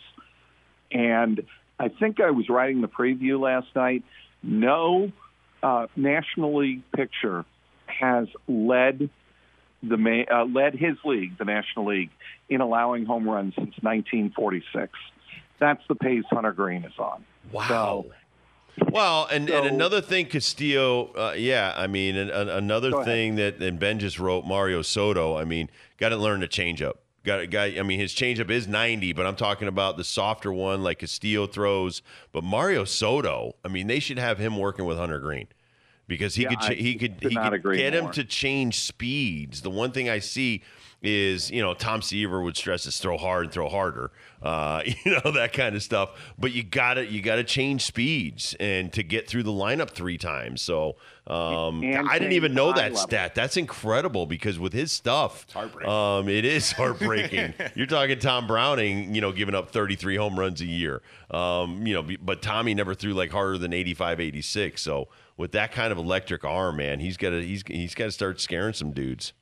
And 0.90 1.42
I 1.78 1.88
think 1.88 2.20
I 2.20 2.30
was 2.30 2.50
writing 2.50 2.82
the 2.82 2.88
preview 2.88 3.40
last 3.40 3.68
night. 3.74 4.02
No 4.42 5.12
uh, 5.62 5.86
National 5.96 6.56
League 6.56 6.82
pitcher 6.94 7.44
has 7.86 8.28
led 8.48 9.10
the 9.82 10.24
uh, 10.30 10.44
led 10.44 10.74
his 10.74 10.96
league, 11.04 11.38
the 11.38 11.44
National 11.44 11.86
League, 11.86 12.10
in 12.48 12.60
allowing 12.60 13.04
home 13.04 13.28
runs 13.28 13.54
since 13.54 13.74
1946. 13.80 14.92
That's 15.58 15.82
the 15.88 15.94
pace 15.94 16.24
Hunter 16.30 16.52
Greene 16.52 16.84
is 16.84 16.98
on. 16.98 17.24
Wow. 17.52 18.06
So, 18.08 18.86
well, 18.90 19.26
and, 19.30 19.48
so, 19.48 19.56
and 19.56 19.66
another 19.66 20.02
thing, 20.02 20.26
Castillo, 20.26 21.12
uh, 21.14 21.34
yeah, 21.36 21.72
I 21.76 21.86
mean, 21.86 22.16
another 22.16 23.04
thing 23.04 23.36
that 23.36 23.62
and 23.62 23.78
Ben 23.78 23.98
just 23.98 24.18
wrote, 24.18 24.44
Mario 24.44 24.82
Soto, 24.82 25.36
I 25.36 25.44
mean, 25.44 25.70
got 25.96 26.10
to 26.10 26.16
learn 26.16 26.40
to 26.40 26.48
change 26.48 26.82
up. 26.82 27.00
Got 27.26 27.40
a 27.40 27.46
guy. 27.48 27.74
I 27.76 27.82
mean, 27.82 27.98
his 27.98 28.14
changeup 28.14 28.50
is 28.50 28.68
90, 28.68 29.12
but 29.12 29.26
I'm 29.26 29.34
talking 29.34 29.66
about 29.66 29.96
the 29.96 30.04
softer 30.04 30.52
one 30.52 30.84
like 30.84 31.00
Castillo 31.00 31.48
throws. 31.48 32.00
But 32.30 32.44
Mario 32.44 32.84
Soto, 32.84 33.56
I 33.64 33.68
mean, 33.68 33.88
they 33.88 33.98
should 33.98 34.20
have 34.20 34.38
him 34.38 34.56
working 34.56 34.84
with 34.84 34.96
Hunter 34.96 35.18
Greene 35.18 35.48
because 36.06 36.36
he 36.36 36.44
yeah, 36.44 36.54
could 36.54 36.78
he 36.78 36.94
could 36.94 37.16
he 37.20 37.34
could 37.34 37.62
get 37.64 37.64
more. 37.64 37.80
him 37.80 38.12
to 38.12 38.22
change 38.22 38.78
speeds. 38.78 39.62
The 39.62 39.70
one 39.70 39.90
thing 39.90 40.08
I 40.08 40.20
see 40.20 40.62
is 41.02 41.50
you 41.50 41.62
know 41.62 41.74
Tom 41.74 42.02
Seaver 42.02 42.40
would 42.40 42.56
stress 42.56 42.86
is 42.86 42.98
throw 42.98 43.16
hard 43.16 43.44
and 43.44 43.52
throw 43.52 43.68
harder, 43.68 44.10
uh, 44.42 44.82
you 45.04 45.12
know 45.12 45.30
that 45.32 45.52
kind 45.52 45.76
of 45.76 45.82
stuff. 45.82 46.10
But 46.38 46.52
you 46.52 46.62
got 46.62 46.94
to 46.94 47.06
you 47.06 47.22
got 47.22 47.36
to 47.36 47.44
change 47.44 47.82
speeds 47.82 48.54
and 48.58 48.92
to 48.92 49.02
get 49.02 49.28
through 49.28 49.44
the 49.44 49.52
lineup 49.52 49.90
three 49.90 50.18
times. 50.18 50.62
So 50.62 50.96
um, 51.26 51.82
I 51.82 52.18
didn't 52.18 52.32
even 52.32 52.54
know 52.54 52.72
that 52.72 52.96
stat. 52.96 53.34
That's 53.34 53.56
incredible 53.56 54.26
because 54.26 54.58
with 54.58 54.72
his 54.72 54.92
stuff, 54.92 55.46
um, 55.56 56.28
it 56.28 56.44
is 56.44 56.72
heartbreaking. 56.76 57.54
You're 57.74 57.86
talking 57.86 58.18
Tom 58.18 58.46
Browning, 58.46 59.14
you 59.14 59.20
know, 59.20 59.32
giving 59.32 59.54
up 59.54 59.70
33 59.70 60.16
home 60.16 60.38
runs 60.38 60.60
a 60.60 60.66
year. 60.66 61.02
Um, 61.30 61.86
you 61.86 61.94
know, 61.94 62.06
but 62.22 62.42
Tommy 62.42 62.74
never 62.74 62.94
threw 62.94 63.12
like 63.12 63.30
harder 63.30 63.58
than 63.58 63.72
85, 63.72 64.20
86. 64.20 64.80
So 64.80 65.08
with 65.36 65.52
that 65.52 65.72
kind 65.72 65.92
of 65.92 65.98
electric 65.98 66.44
arm, 66.44 66.76
man, 66.76 67.00
he's 67.00 67.16
got 67.16 67.30
to 67.30 67.42
he's 67.42 67.62
he's 67.66 67.94
got 67.94 68.06
to 68.06 68.12
start 68.12 68.40
scaring 68.40 68.74
some 68.74 68.92
dudes 68.92 69.32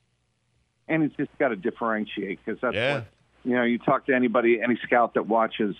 and 0.87 1.03
he's 1.03 1.11
just 1.13 1.37
got 1.37 1.49
to 1.49 1.55
differentiate 1.55 2.39
because 2.43 2.59
that's 2.61 2.75
yeah. 2.75 2.93
what 2.95 3.05
you 3.43 3.55
know. 3.55 3.63
You 3.63 3.79
talk 3.79 4.05
to 4.07 4.13
anybody, 4.13 4.61
any 4.61 4.77
scout 4.83 5.13
that 5.15 5.27
watches 5.27 5.75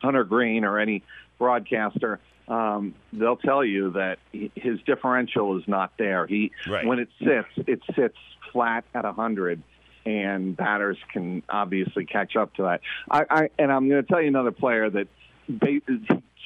Hunter 0.00 0.24
Greene 0.24 0.64
or 0.64 0.78
any 0.78 1.02
broadcaster, 1.38 2.20
um, 2.48 2.94
they'll 3.12 3.36
tell 3.36 3.64
you 3.64 3.92
that 3.92 4.18
his 4.54 4.80
differential 4.86 5.58
is 5.58 5.64
not 5.66 5.92
there. 5.98 6.26
He 6.26 6.52
right. 6.68 6.86
when 6.86 6.98
it 6.98 7.08
sits, 7.18 7.68
it 7.68 7.80
sits 7.94 8.16
flat 8.52 8.84
at 8.94 9.04
a 9.04 9.12
hundred, 9.12 9.62
and 10.04 10.56
batters 10.56 10.98
can 11.12 11.42
obviously 11.48 12.04
catch 12.04 12.36
up 12.36 12.54
to 12.54 12.62
that. 12.64 12.80
I, 13.10 13.24
I 13.30 13.48
and 13.58 13.72
I'm 13.72 13.88
going 13.88 14.02
to 14.02 14.08
tell 14.08 14.20
you 14.20 14.28
another 14.28 14.52
player 14.52 14.90
that 14.90 15.08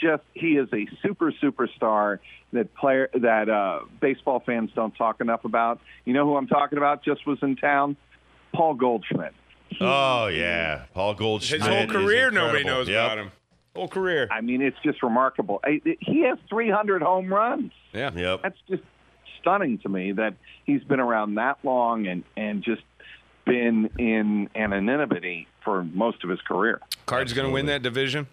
just 0.00 0.22
he 0.34 0.56
is 0.56 0.68
a 0.72 0.86
super 1.02 1.32
superstar 1.32 2.18
that 2.52 2.74
player 2.74 3.08
that 3.14 3.48
uh, 3.48 3.80
baseball 4.00 4.40
fans 4.44 4.70
don't 4.74 4.94
talk 4.96 5.20
enough 5.20 5.44
about. 5.44 5.80
You 6.04 6.12
know 6.12 6.24
who 6.24 6.36
I'm 6.36 6.46
talking 6.46 6.78
about? 6.78 7.04
Just 7.04 7.26
was 7.26 7.38
in 7.42 7.56
town, 7.56 7.96
Paul 8.52 8.74
Goldschmidt. 8.74 9.34
Oh 9.80 10.26
yeah, 10.28 10.84
Paul 10.94 11.14
Goldschmidt. 11.14 11.62
His 11.62 11.68
whole 11.68 11.86
career, 11.86 12.30
nobody 12.30 12.64
knows 12.64 12.88
yep. 12.88 13.04
about 13.04 13.18
him. 13.18 13.32
Whole 13.74 13.88
career. 13.88 14.28
I 14.30 14.40
mean, 14.40 14.62
it's 14.62 14.78
just 14.82 15.02
remarkable. 15.02 15.60
He 16.00 16.22
has 16.22 16.38
300 16.48 17.02
home 17.02 17.32
runs. 17.32 17.72
Yeah, 17.92 18.10
yep. 18.14 18.40
That's 18.42 18.58
just 18.68 18.82
stunning 19.40 19.78
to 19.78 19.88
me 19.88 20.12
that 20.12 20.34
he's 20.64 20.82
been 20.84 21.00
around 21.00 21.34
that 21.34 21.58
long 21.62 22.06
and 22.06 22.24
and 22.36 22.62
just 22.62 22.82
been 23.44 23.90
in 23.98 24.48
anonymity 24.54 25.46
for 25.64 25.84
most 25.84 26.24
of 26.24 26.30
his 26.30 26.40
career. 26.40 26.80
Cards 27.06 27.32
going 27.32 27.46
to 27.46 27.52
win 27.52 27.66
that 27.66 27.82
division. 27.82 28.26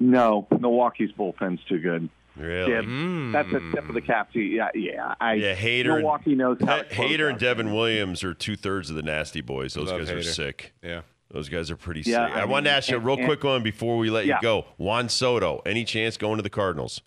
No, 0.00 0.48
Milwaukee's 0.58 1.12
bullpen's 1.12 1.60
too 1.68 1.78
good. 1.78 2.08
Really? 2.36 2.72
Yeah, 2.72 2.80
mm. 2.80 3.32
That's 3.32 3.48
a 3.48 3.60
tip 3.74 3.88
of 3.88 3.94
the 3.94 4.00
cap 4.00 4.32
to 4.32 4.40
yeah, 4.40 4.68
yeah. 4.74 5.14
I, 5.20 5.34
yeah, 5.34 5.54
Hader. 5.54 5.98
Milwaukee 5.98 6.34
knows 6.34 6.58
how. 6.60 6.78
to 6.78 6.84
Hader 6.84 7.28
and 7.28 7.38
Devin 7.38 7.72
Williams 7.72 8.24
are 8.24 8.32
two 8.32 8.56
thirds 8.56 8.88
of 8.88 8.96
the 8.96 9.02
nasty 9.02 9.42
boys. 9.42 9.74
Those 9.74 9.90
guys 9.90 10.08
Hader. 10.08 10.16
are 10.16 10.22
sick. 10.22 10.72
Yeah. 10.82 11.02
Those 11.30 11.48
guys 11.48 11.70
are 11.70 11.76
pretty 11.76 12.00
yeah, 12.00 12.26
sick. 12.26 12.36
I, 12.36 12.38
I 12.38 12.42
mean, 12.42 12.50
wanted 12.50 12.70
to 12.70 12.76
ask 12.76 12.90
you 12.90 12.96
a 12.96 13.00
real 13.00 13.16
and, 13.16 13.26
quick 13.26 13.44
one 13.44 13.62
before 13.62 13.98
we 13.98 14.10
let 14.10 14.26
yeah. 14.26 14.36
you 14.36 14.42
go. 14.42 14.64
Juan 14.78 15.08
Soto, 15.08 15.62
any 15.64 15.84
chance 15.84 16.16
going 16.16 16.36
to 16.38 16.42
the 16.42 16.50
Cardinals? 16.50 17.02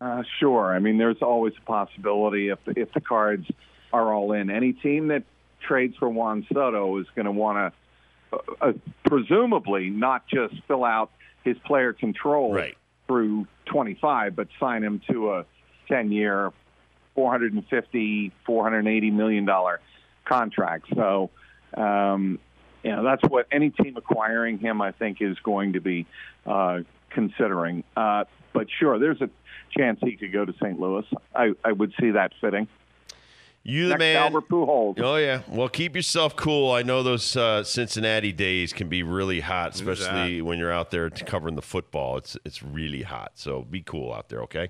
Uh, 0.00 0.22
sure. 0.40 0.74
I 0.74 0.78
mean, 0.80 0.98
there's 0.98 1.22
always 1.22 1.54
a 1.60 1.64
possibility 1.64 2.48
if 2.48 2.58
if 2.66 2.92
the 2.92 3.00
Cards 3.00 3.46
are 3.92 4.12
all 4.12 4.32
in. 4.32 4.50
Any 4.50 4.72
team 4.72 5.08
that 5.08 5.22
trades 5.66 5.96
for 5.98 6.08
Juan 6.08 6.46
Soto 6.52 6.98
is 6.98 7.06
going 7.14 7.24
to 7.24 7.32
want 7.32 7.72
to, 8.30 8.36
uh, 8.36 8.68
uh, 8.68 8.72
presumably, 9.04 9.88
not 9.88 10.26
just 10.28 10.54
fill 10.66 10.84
out 10.84 11.10
his 11.44 11.56
player 11.58 11.92
control 11.92 12.52
right. 12.52 12.76
through 13.06 13.46
25, 13.66 14.34
but 14.34 14.48
sign 14.58 14.82
him 14.82 15.00
to 15.10 15.32
a 15.32 15.46
10 15.88 16.10
year, 16.10 16.52
450, 17.14 18.32
480 18.44 19.10
million 19.10 19.44
dollar 19.44 19.80
contract. 20.24 20.86
So, 20.94 21.30
um, 21.76 22.38
you 22.82 22.90
know, 22.90 23.04
that's 23.04 23.22
what 23.24 23.46
any 23.52 23.70
team 23.70 23.96
acquiring 23.96 24.58
him, 24.58 24.82
I 24.82 24.92
think, 24.92 25.18
is 25.20 25.38
going 25.40 25.74
to 25.74 25.80
be 25.80 26.06
uh, 26.46 26.80
considering. 27.10 27.84
Uh, 27.96 28.24
but 28.52 28.66
sure, 28.78 28.98
there's 28.98 29.20
a 29.20 29.30
chance 29.76 29.98
he 30.02 30.16
could 30.16 30.32
go 30.32 30.44
to 30.44 30.52
St. 30.54 30.78
Louis. 30.78 31.04
I, 31.34 31.52
I 31.64 31.72
would 31.72 31.92
see 32.00 32.12
that 32.12 32.32
fitting. 32.40 32.68
You 33.66 33.88
the 33.88 33.96
man. 33.96 34.16
Albert 34.16 34.48
Pujols. 34.50 35.00
Oh 35.00 35.16
yeah. 35.16 35.40
Well, 35.48 35.70
keep 35.70 35.96
yourself 35.96 36.36
cool. 36.36 36.70
I 36.70 36.82
know 36.82 37.02
those 37.02 37.34
uh, 37.34 37.64
Cincinnati 37.64 38.30
days 38.30 38.74
can 38.74 38.90
be 38.90 39.02
really 39.02 39.40
hot, 39.40 39.74
especially 39.74 40.42
when 40.42 40.58
you're 40.58 40.72
out 40.72 40.90
there 40.90 41.08
covering 41.08 41.56
the 41.56 41.62
football. 41.62 42.18
It's 42.18 42.36
it's 42.44 42.62
really 42.62 43.02
hot. 43.02 43.32
So 43.36 43.62
be 43.62 43.80
cool 43.80 44.12
out 44.12 44.28
there, 44.28 44.42
okay? 44.42 44.68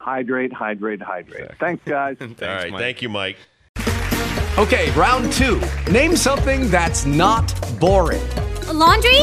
Hydrate, 0.00 0.54
hydrate, 0.54 1.02
hydrate. 1.02 1.50
Thanks, 1.60 1.84
guys. 1.84 2.16
All 2.20 2.26
right. 2.40 2.70
Mike. 2.70 2.80
Thank 2.80 3.02
you, 3.02 3.10
Mike. 3.10 3.36
Okay, 4.56 4.90
round 4.92 5.30
two. 5.32 5.60
Name 5.90 6.16
something 6.16 6.68
that's 6.70 7.04
not 7.04 7.52
boring. 7.78 8.22
A 8.68 8.72
laundry? 8.72 9.20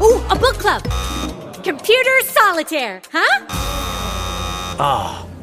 Ooh, 0.00 0.22
a 0.30 0.36
book 0.38 0.58
club. 0.58 0.82
Computer 1.64 2.20
solitaire, 2.22 3.02
huh? 3.12 3.46